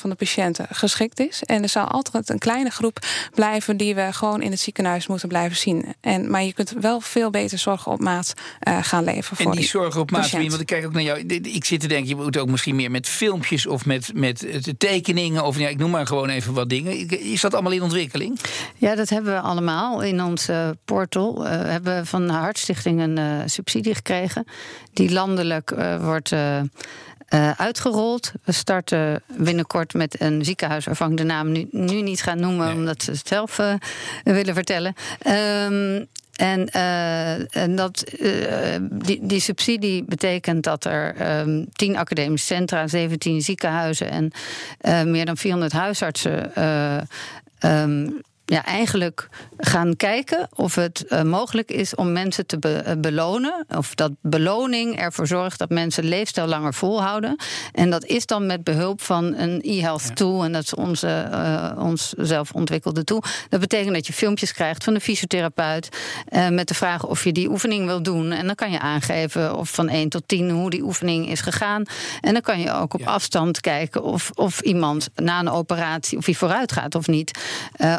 van 0.00 0.10
de 0.10 0.16
patiënten 0.16 0.66
geschikt 0.70 1.20
is. 1.20 1.42
En 1.42 1.62
er 1.62 1.68
zal 1.68 1.84
altijd 1.84 2.28
een 2.28 2.38
kleine 2.38 2.70
groep 2.70 2.98
blijven 3.34 3.76
die 3.76 3.94
we 3.94 4.12
gewoon 4.12 4.42
in 4.42 4.50
het 4.50 4.60
ziekenhuis 4.60 5.06
moeten 5.06 5.28
blijven 5.28 5.56
zien. 5.56 5.94
En, 6.00 6.30
maar 6.30 6.42
je 6.42 6.52
kunt 6.52 6.70
wel 6.70 7.00
veel 7.00 7.30
beter 7.30 7.58
zorg 7.58 7.86
op 7.86 8.00
maat 8.00 8.34
uh, 8.68 8.78
gaan 8.82 9.04
leveren. 9.04 9.38
En 9.38 9.44
voor 9.44 9.52
die, 9.52 9.60
die 9.60 9.70
zorg 9.70 9.96
op 9.96 10.10
maat, 10.10 10.30
want 10.30 10.60
ik 10.60 10.66
kijk 10.66 10.86
ook 10.86 10.92
naar 10.92 11.02
jou. 11.02 11.18
Ik 11.42 11.64
zit 11.64 11.80
te 11.80 11.86
denken, 11.86 12.08
je 12.08 12.16
moet 12.16 12.37
ook 12.38 12.48
misschien 12.48 12.76
meer 12.76 12.90
met 12.90 13.08
filmpjes 13.08 13.66
of 13.66 13.86
met, 13.86 14.10
met 14.14 14.46
tekeningen. 14.78 15.44
Of 15.44 15.58
ja, 15.58 15.68
ik 15.68 15.78
noem 15.78 15.90
maar 15.90 16.06
gewoon 16.06 16.28
even 16.28 16.54
wat 16.54 16.68
dingen. 16.68 17.08
Is 17.20 17.40
dat 17.40 17.54
allemaal 17.54 17.72
in 17.72 17.82
ontwikkeling? 17.82 18.38
Ja, 18.76 18.94
dat 18.94 19.08
hebben 19.08 19.32
we 19.32 19.40
allemaal 19.40 20.02
in 20.02 20.22
ons 20.22 20.48
uh, 20.48 20.68
portal. 20.84 21.46
Uh, 21.46 21.50
we 21.50 21.68
hebben 21.68 22.06
van 22.06 22.26
de 22.26 22.32
Hartstichting 22.32 23.00
een 23.00 23.18
uh, 23.18 23.42
subsidie 23.46 23.94
gekregen. 23.94 24.44
Die 24.92 25.12
landelijk 25.12 25.74
wordt 26.00 26.32
uh, 26.32 26.60
uitgerold. 27.50 28.32
We 28.44 28.52
starten 28.52 29.22
binnenkort 29.36 29.94
met 29.94 30.20
een 30.20 30.44
ziekenhuis 30.44 30.84
waarvan 30.84 31.10
ik 31.10 31.16
de 31.16 31.24
naam 31.24 31.52
nu, 31.52 31.68
nu 31.70 32.02
niet 32.02 32.22
ga 32.22 32.34
noemen, 32.34 32.72
omdat 32.72 33.02
ze 33.02 33.10
het 33.10 33.28
zelf 33.28 33.58
uh, 33.58 33.74
willen 34.24 34.54
vertellen. 34.54 34.94
Um, 35.26 36.06
en, 36.38 36.68
uh, 36.76 37.56
en 37.56 37.76
dat, 37.76 38.04
uh, 38.20 38.76
die, 38.80 39.18
die, 39.22 39.40
subsidie 39.40 40.04
betekent 40.04 40.64
dat 40.64 40.84
er 40.84 41.14
um, 41.40 41.66
10 41.72 41.96
academische 41.96 42.46
centra, 42.46 42.86
17 42.88 43.42
ziekenhuizen 43.42 44.10
en 44.10 44.30
uh, 44.82 45.02
meer 45.02 45.24
dan 45.24 45.36
400 45.36 45.72
huisartsen 45.72 46.62
um, 47.60 48.20
ja, 48.50 48.64
eigenlijk 48.64 49.28
gaan 49.56 49.96
kijken 49.96 50.48
of 50.54 50.74
het 50.74 51.04
uh, 51.08 51.22
mogelijk 51.22 51.70
is 51.70 51.94
om 51.94 52.12
mensen 52.12 52.46
te 52.46 52.58
be 52.58 52.82
uh, 52.86 52.92
belonen. 52.98 53.66
Of 53.76 53.94
dat 53.94 54.12
beloning 54.22 54.98
ervoor 54.98 55.26
zorgt 55.26 55.58
dat 55.58 55.68
mensen 55.68 56.04
leefstijl 56.04 56.46
langer 56.46 56.74
volhouden. 56.74 57.36
En 57.72 57.90
dat 57.90 58.04
is 58.04 58.26
dan 58.26 58.46
met 58.46 58.64
behulp 58.64 59.02
van 59.02 59.34
een 59.34 59.60
e-health 59.62 60.04
ja. 60.08 60.14
tool. 60.14 60.44
En 60.44 60.52
dat 60.52 60.62
is 60.62 60.74
onze, 60.74 61.28
uh, 61.32 61.72
ons 61.78 62.12
zelf 62.16 62.52
ontwikkelde 62.52 63.04
tool. 63.04 63.22
Dat 63.48 63.60
betekent 63.60 63.94
dat 63.94 64.06
je 64.06 64.12
filmpjes 64.12 64.52
krijgt 64.52 64.84
van 64.84 64.94
een 64.94 65.00
fysiotherapeut. 65.00 65.88
met 66.50 66.68
de 66.68 66.74
vraag 66.74 67.06
of 67.06 67.24
je 67.24 67.32
die 67.32 67.50
oefening 67.50 67.86
wil 67.86 68.02
doen. 68.02 68.32
En 68.32 68.46
dan 68.46 68.54
kan 68.54 68.70
je 68.70 68.78
aangeven 68.78 69.56
of 69.56 69.70
van 69.70 69.88
1 69.88 70.08
tot 70.08 70.22
10 70.26 70.50
hoe 70.50 70.70
die 70.70 70.82
oefening 70.82 71.28
is 71.28 71.40
gegaan. 71.40 71.82
En 72.20 72.32
dan 72.32 72.42
kan 72.42 72.60
je 72.60 72.72
ook 72.72 72.94
op 72.94 73.00
ja. 73.00 73.06
afstand 73.06 73.60
kijken 73.60 74.02
of, 74.02 74.30
of 74.34 74.60
iemand 74.60 75.08
na 75.14 75.38
een 75.38 75.50
operatie, 75.50 76.18
of 76.18 76.24
hij 76.24 76.34
vooruit 76.34 76.72
gaat 76.72 76.94
of 76.94 77.06
niet. 77.06 77.38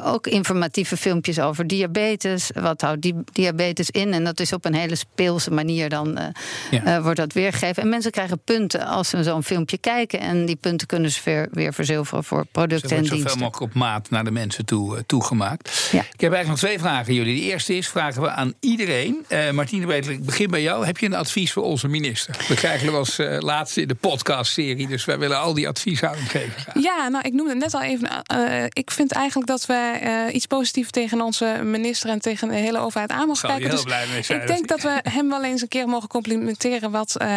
ook 0.03 0.27
in 0.27 0.38
informatieve 0.39 0.97
filmpjes 0.97 1.39
over 1.39 1.67
diabetes. 1.67 2.51
Wat 2.53 2.81
houdt 2.81 3.01
die 3.01 3.15
diabetes 3.31 3.89
in? 3.89 4.13
En 4.13 4.23
dat 4.23 4.39
is 4.39 4.53
op 4.53 4.65
een 4.65 4.73
hele 4.73 4.95
speelse 4.95 5.51
manier 5.51 5.89
dan 5.89 6.19
uh, 6.19 6.25
ja. 6.71 6.97
uh, 6.97 7.03
wordt 7.03 7.17
dat 7.17 7.33
weergegeven. 7.33 7.83
En 7.83 7.89
mensen 7.89 8.11
krijgen 8.11 8.39
punten 8.43 8.85
als 8.85 9.09
ze 9.09 9.23
zo'n 9.23 9.43
filmpje 9.43 9.77
kijken. 9.77 10.19
En 10.19 10.45
die 10.45 10.55
punten 10.55 10.87
kunnen 10.87 11.11
ze 11.11 11.21
weer, 11.23 11.47
weer 11.51 11.73
verzilveren 11.73 12.23
voor 12.23 12.45
producten 12.51 12.89
en 12.89 12.97
diensten. 12.97 13.19
Zoveel 13.19 13.37
mogelijk 13.37 13.71
op 13.71 13.73
maat 13.73 14.09
naar 14.09 14.23
de 14.23 14.31
mensen 14.31 14.65
toe 14.65 14.95
uh, 14.95 15.01
toegemaakt. 15.05 15.89
Ja. 15.91 15.99
Ik 15.99 16.21
heb 16.21 16.33
eigenlijk 16.33 16.47
nog 16.47 16.57
twee 16.57 16.79
vragen 16.79 17.13
jullie. 17.13 17.35
De 17.35 17.47
eerste 17.47 17.77
is, 17.77 17.87
vragen 17.87 18.21
we 18.21 18.29
aan 18.29 18.53
iedereen. 18.59 19.25
Martine 19.51 19.85
Betel, 19.85 20.11
ik 20.11 20.25
begin 20.25 20.49
bij 20.49 20.61
jou. 20.61 20.85
Heb 20.85 20.97
je 20.97 21.05
een 21.05 21.13
advies 21.13 21.53
voor 21.53 21.63
onze 21.63 21.87
minister? 21.87 22.35
We 22.47 22.55
krijgen 22.55 22.85
hem 22.85 22.95
als 22.95 23.17
laatste 23.39 23.81
in 23.81 23.87
de 23.87 23.95
podcastserie. 23.95 24.87
Dus 24.87 25.05
wij 25.05 25.19
willen 25.19 25.39
al 25.39 25.53
die 25.53 25.67
adviezen 25.67 26.15
geven. 26.15 26.51
Graag. 26.59 26.83
Ja, 26.83 27.07
nou, 27.07 27.27
ik 27.27 27.33
noemde 27.33 27.49
het 27.49 27.59
net 27.59 27.73
al 27.73 27.81
even. 27.81 28.09
ik 28.73 28.91
vind 28.91 29.11
eigenlijk 29.11 29.47
dat 29.47 29.65
we 29.65 30.28
iets 30.31 30.45
positiefs 30.45 30.91
tegen 30.91 31.21
onze 31.21 31.61
minister 31.63 32.09
en 32.09 32.19
tegen 32.19 32.47
de 32.47 32.55
hele 32.55 32.79
overheid 32.79 33.11
aan 33.11 33.27
mogen 33.27 33.49
kijken. 33.49 33.69
Dus 33.69 34.29
ik 34.29 34.47
denk 34.47 34.67
dat 34.67 34.81
we 34.81 34.99
hem 35.03 35.29
wel 35.29 35.43
eens 35.43 35.61
een 35.61 35.67
keer 35.67 35.87
mogen 35.87 36.07
complimenteren 36.09 36.91
wat 36.91 37.15
uh, 37.21 37.27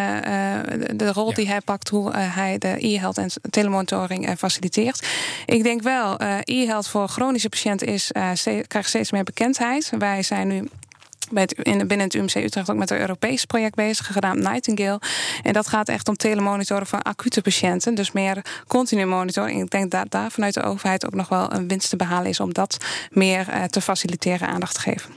de 0.95 1.13
rol 1.13 1.35
die 1.35 1.49
hij 1.49 1.61
pakt, 1.61 1.89
hoe 1.89 2.13
hij 2.13 2.59
de 2.59 2.77
e-health 2.79 3.19
en 3.19 3.31
telemonitoring 3.51 4.35
faciliteert. 4.39 5.07
Ik 5.47 5.63
denk 5.63 5.83
wel, 5.83 6.17
e-health 6.45 6.89
voor 6.89 7.09
chronische 7.09 7.49
patiënten 7.49 7.87
is, 7.87 8.11
krijgt 8.67 8.89
steeds 8.89 9.11
meer 9.11 9.25
bekendheid. 9.25 9.93
Wij 9.99 10.23
zijn 10.23 10.49
nu 10.49 10.69
het, 11.41 11.53
in, 11.53 11.87
binnen 11.87 12.07
het 12.07 12.15
UMC 12.15 12.35
Utrecht 12.35 12.71
ook 12.71 12.77
met 12.77 12.91
een 12.91 13.01
Europees 13.01 13.45
project 13.45 13.75
bezig, 13.75 14.13
gedaan 14.13 14.39
Nightingale. 14.39 15.01
En 15.43 15.53
dat 15.53 15.67
gaat 15.67 15.89
echt 15.89 16.09
om 16.09 16.17
telemonitoren 16.17 16.87
van 16.87 17.03
acute 17.03 17.43
patiënten. 17.43 17.95
Dus 17.95 18.13
meer 18.13 18.45
continu 18.67 19.07
monitoring. 19.07 19.63
Ik 19.63 19.71
denk 19.71 19.91
dat 19.91 20.11
daar 20.11 20.31
vanuit 20.31 20.55
de 20.55 20.63
overheid 20.63 21.07
ook 21.07 21.15
nog 21.15 21.29
wel 21.29 21.53
een 21.53 21.69
winst 21.69 21.91
te 21.91 21.97
behalen 21.97 22.29
is 22.29 22.41
om 22.41 22.53
dat 22.53 22.77
meer 23.11 23.47
uh, 23.49 23.65
te 23.65 23.81
faciliteren, 23.81 24.49
aandacht 24.49 24.75
te 24.75 24.81
geven. 24.81 25.11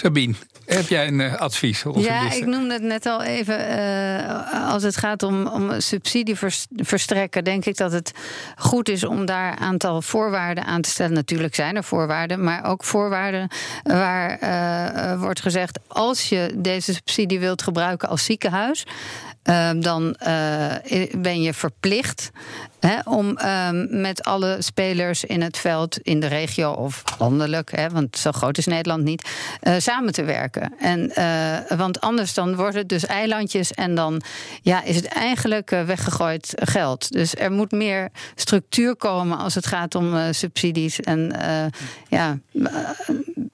Sabine, 0.00 0.34
heb 0.66 0.88
jij 0.88 1.06
een 1.06 1.18
uh, 1.18 1.34
advies? 1.34 1.84
Ja, 1.94 2.32
ik 2.32 2.46
noemde 2.46 2.72
het 2.72 2.82
net 2.82 3.06
al 3.06 3.22
even. 3.22 3.78
Uh, 3.78 4.72
als 4.72 4.82
het 4.82 4.96
gaat 4.96 5.22
om, 5.22 5.46
om 5.46 5.80
subsidie 5.80 6.36
verstrekken, 6.76 7.44
denk 7.44 7.64
ik 7.64 7.76
dat 7.76 7.92
het 7.92 8.12
goed 8.56 8.88
is 8.88 9.04
om 9.04 9.24
daar 9.24 9.52
een 9.52 9.58
aantal 9.58 10.02
voorwaarden 10.02 10.64
aan 10.64 10.80
te 10.80 10.90
stellen. 10.90 11.12
Natuurlijk 11.12 11.54
zijn 11.54 11.76
er 11.76 11.84
voorwaarden, 11.84 12.44
maar 12.44 12.64
ook 12.64 12.84
voorwaarden 12.84 13.48
waar 13.82 14.38
uh, 14.42 15.20
wordt 15.20 15.40
gezegd: 15.40 15.78
als 15.86 16.28
je 16.28 16.52
deze 16.56 16.92
subsidie 16.94 17.40
wilt 17.40 17.62
gebruiken 17.62 18.08
als 18.08 18.24
ziekenhuis. 18.24 18.86
Uh, 19.44 19.70
dan 19.76 20.16
uh, 20.26 20.74
ben 21.16 21.42
je 21.42 21.54
verplicht 21.54 22.30
hè, 22.80 22.98
om 23.04 23.38
um, 23.38 24.00
met 24.00 24.24
alle 24.24 24.56
spelers 24.58 25.24
in 25.24 25.42
het 25.42 25.58
veld, 25.58 25.98
in 25.98 26.20
de 26.20 26.26
regio 26.26 26.72
of 26.72 27.02
landelijk, 27.18 27.76
hè, 27.76 27.88
want 27.88 28.18
zo 28.18 28.32
groot 28.32 28.58
is 28.58 28.66
Nederland 28.66 29.04
niet, 29.04 29.30
uh, 29.62 29.74
samen 29.78 30.12
te 30.12 30.24
werken. 30.24 30.74
En, 30.78 31.12
want 31.76 32.00
anders 32.00 32.34
dan 32.34 32.56
wordt 32.56 32.74
het 32.74 32.88
dus 32.88 33.06
eilandjes 33.06 33.72
en 33.72 33.94
dan 33.94 34.22
ja, 34.62 34.82
is 34.82 34.96
het 34.96 35.06
eigenlijk 35.06 35.70
weggegooid 35.70 36.52
geld. 36.56 37.12
Dus 37.12 37.34
er 37.34 37.52
moet 37.52 37.70
meer 37.70 38.08
structuur 38.34 38.96
komen 38.96 39.38
als 39.38 39.54
het 39.54 39.66
gaat 39.66 39.94
om 39.94 40.32
subsidies 40.32 41.00
en 41.00 41.32
ja, 42.08 42.38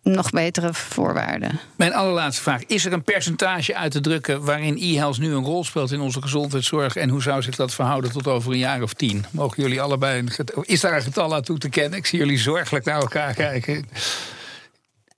nog 0.03 0.31
betere 0.31 0.75
voorwaarden. 0.75 1.61
Mijn 1.77 1.94
allerlaatste 1.94 2.42
vraag: 2.42 2.64
is 2.66 2.85
er 2.85 2.92
een 2.92 3.05
percentage 3.05 3.77
uit 3.77 3.92
te 3.92 4.01
drukken 4.01 4.44
waarin 4.44 4.77
e-health 4.81 5.18
nu 5.18 5.35
een 5.35 5.44
rol 5.44 5.64
speelt? 5.64 5.76
In 5.85 6.01
onze 6.01 6.23
gezondheidszorg? 6.23 6.97
En 6.97 7.09
hoe 7.09 7.23
zou 7.23 7.43
zich 7.43 7.57
dat 7.57 7.75
verhouden 7.75 8.12
tot 8.12 8.27
over 8.27 8.53
een 8.53 8.59
jaar 8.59 8.83
of 8.83 8.93
tien? 8.93 9.25
Mogen 9.31 9.62
jullie 9.62 9.81
allebei 9.81 10.19
een 10.19 10.31
getal, 10.31 10.62
Is 10.62 10.81
daar 10.81 10.97
een 10.97 11.03
getal 11.03 11.35
aan 11.35 11.43
toe 11.43 11.59
te 11.59 11.69
kennen? 11.69 11.99
Ik 11.99 12.07
zie 12.07 12.19
jullie 12.19 12.39
zorgelijk 12.39 12.85
naar 12.85 13.01
elkaar 13.01 13.35
kijken. 13.35 13.85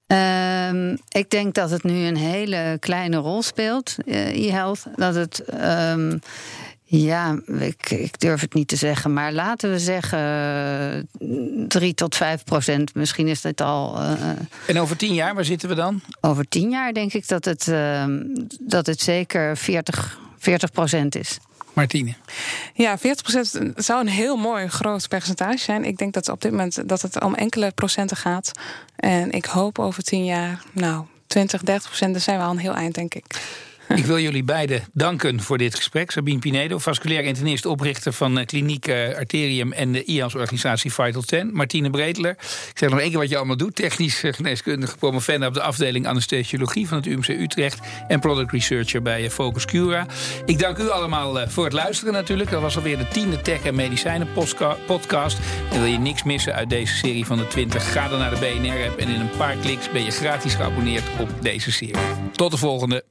Um, 0.06 0.98
ik 1.08 1.30
denk 1.30 1.54
dat 1.54 1.70
het 1.70 1.82
nu 1.82 2.06
een 2.06 2.16
hele 2.16 2.76
kleine 2.80 3.16
rol 3.16 3.42
speelt, 3.42 3.96
uh, 4.04 4.46
e-health. 4.46 4.86
Dat 4.96 5.14
het. 5.14 5.42
Um, 5.64 6.20
ja, 6.90 7.40
ik, 7.58 7.90
ik, 7.90 8.20
durf 8.20 8.40
het 8.40 8.54
niet 8.54 8.68
te 8.68 8.76
zeggen, 8.76 9.12
maar 9.12 9.32
laten 9.32 9.70
we 9.70 9.78
zeggen 9.78 11.08
3 11.68 11.94
tot 11.94 12.16
5 12.16 12.44
procent. 12.44 12.94
Misschien 12.94 13.28
is 13.28 13.40
dat 13.40 13.60
al. 13.60 14.00
Uh, 14.02 14.30
en 14.66 14.78
over 14.78 14.96
tien 14.96 15.14
jaar, 15.14 15.34
waar 15.34 15.44
zitten 15.44 15.68
we 15.68 15.74
dan? 15.74 16.00
Over 16.20 16.48
tien 16.48 16.70
jaar 16.70 16.92
denk 16.92 17.12
ik 17.12 17.28
dat 17.28 17.44
het, 17.44 17.66
uh, 17.66 18.04
dat 18.60 18.86
het 18.86 19.00
zeker 19.00 19.56
40 19.56 20.18
40% 20.48 21.08
is. 21.08 21.38
Martine. 21.72 22.14
Ja, 22.74 22.98
40% 22.98 23.02
zou 23.74 24.00
een 24.00 24.08
heel 24.08 24.36
mooi 24.36 24.68
groot 24.68 25.08
percentage 25.08 25.58
zijn. 25.58 25.84
Ik 25.84 25.98
denk 25.98 26.12
dat 26.14 26.28
op 26.28 26.40
dit 26.40 26.50
moment 26.50 26.88
dat 26.88 27.02
het 27.02 27.22
om 27.22 27.34
enkele 27.34 27.70
procenten 27.70 28.16
gaat. 28.16 28.52
En 28.96 29.30
ik 29.30 29.44
hoop 29.44 29.78
over 29.78 30.02
tien 30.02 30.24
jaar, 30.24 30.62
nou, 30.72 31.04
20, 31.26 31.62
30 31.62 31.86
procent, 31.86 32.12
dan 32.12 32.20
zijn 32.20 32.38
we 32.38 32.44
al 32.44 32.50
een 32.50 32.58
heel 32.58 32.74
eind, 32.74 32.94
denk 32.94 33.14
ik. 33.14 33.24
Ik 33.94 34.06
wil 34.06 34.18
jullie 34.18 34.44
beiden 34.44 34.84
danken 34.92 35.40
voor 35.40 35.58
dit 35.58 35.74
gesprek. 35.74 36.10
Sabine 36.10 36.38
Pinedo, 36.38 36.78
vasculair 36.78 37.24
internist, 37.24 37.66
oprichter 37.66 38.12
van 38.12 38.44
Kliniek 38.44 38.88
uh, 38.88 39.16
Arterium 39.16 39.72
en 39.72 39.92
de 39.92 40.04
IANS-organisatie 40.04 40.92
Vital 40.92 41.22
10. 41.22 41.50
Martine 41.52 41.90
Breedler, 41.90 42.30
ik 42.30 42.72
zeg 42.74 42.90
nog 42.90 43.00
één 43.00 43.10
keer 43.10 43.18
wat 43.18 43.28
je 43.28 43.36
allemaal 43.36 43.56
doet. 43.56 43.74
Technisch 43.74 44.24
uh, 44.24 44.32
geneeskundige 44.32 44.96
promovenda 44.96 45.46
op 45.46 45.54
de 45.54 45.62
afdeling 45.62 46.06
anesthesiologie 46.06 46.88
van 46.88 46.96
het 46.96 47.06
UMC 47.06 47.28
Utrecht. 47.28 47.80
En 48.08 48.20
product 48.20 48.52
researcher 48.52 49.02
bij 49.02 49.30
Focus 49.30 49.64
Cura. 49.64 50.06
Ik 50.44 50.58
dank 50.58 50.78
u 50.78 50.90
allemaal 50.90 51.48
voor 51.48 51.64
het 51.64 51.72
luisteren 51.72 52.12
natuurlijk. 52.12 52.50
Dat 52.50 52.62
was 52.62 52.76
alweer 52.76 52.98
de 52.98 53.08
tiende 53.08 53.40
Tech 53.40 53.62
en 53.62 53.74
Medicijnen 53.74 54.28
podcast. 54.86 55.38
En 55.72 55.80
wil 55.80 55.90
je 55.90 55.98
niks 55.98 56.22
missen 56.22 56.54
uit 56.54 56.70
deze 56.70 56.96
serie 56.96 57.24
van 57.24 57.38
de 57.38 57.46
20? 57.46 57.92
Ga 57.92 58.08
dan 58.08 58.18
naar 58.18 58.30
de 58.30 58.38
BNR-app 58.38 58.98
en 58.98 59.08
in 59.08 59.20
een 59.20 59.36
paar 59.36 59.56
kliks 59.56 59.90
ben 59.90 60.04
je 60.04 60.10
gratis 60.10 60.54
geabonneerd 60.54 61.04
op 61.18 61.28
deze 61.40 61.72
serie. 61.72 61.96
Tot 62.32 62.50
de 62.50 62.56
volgende. 62.56 63.04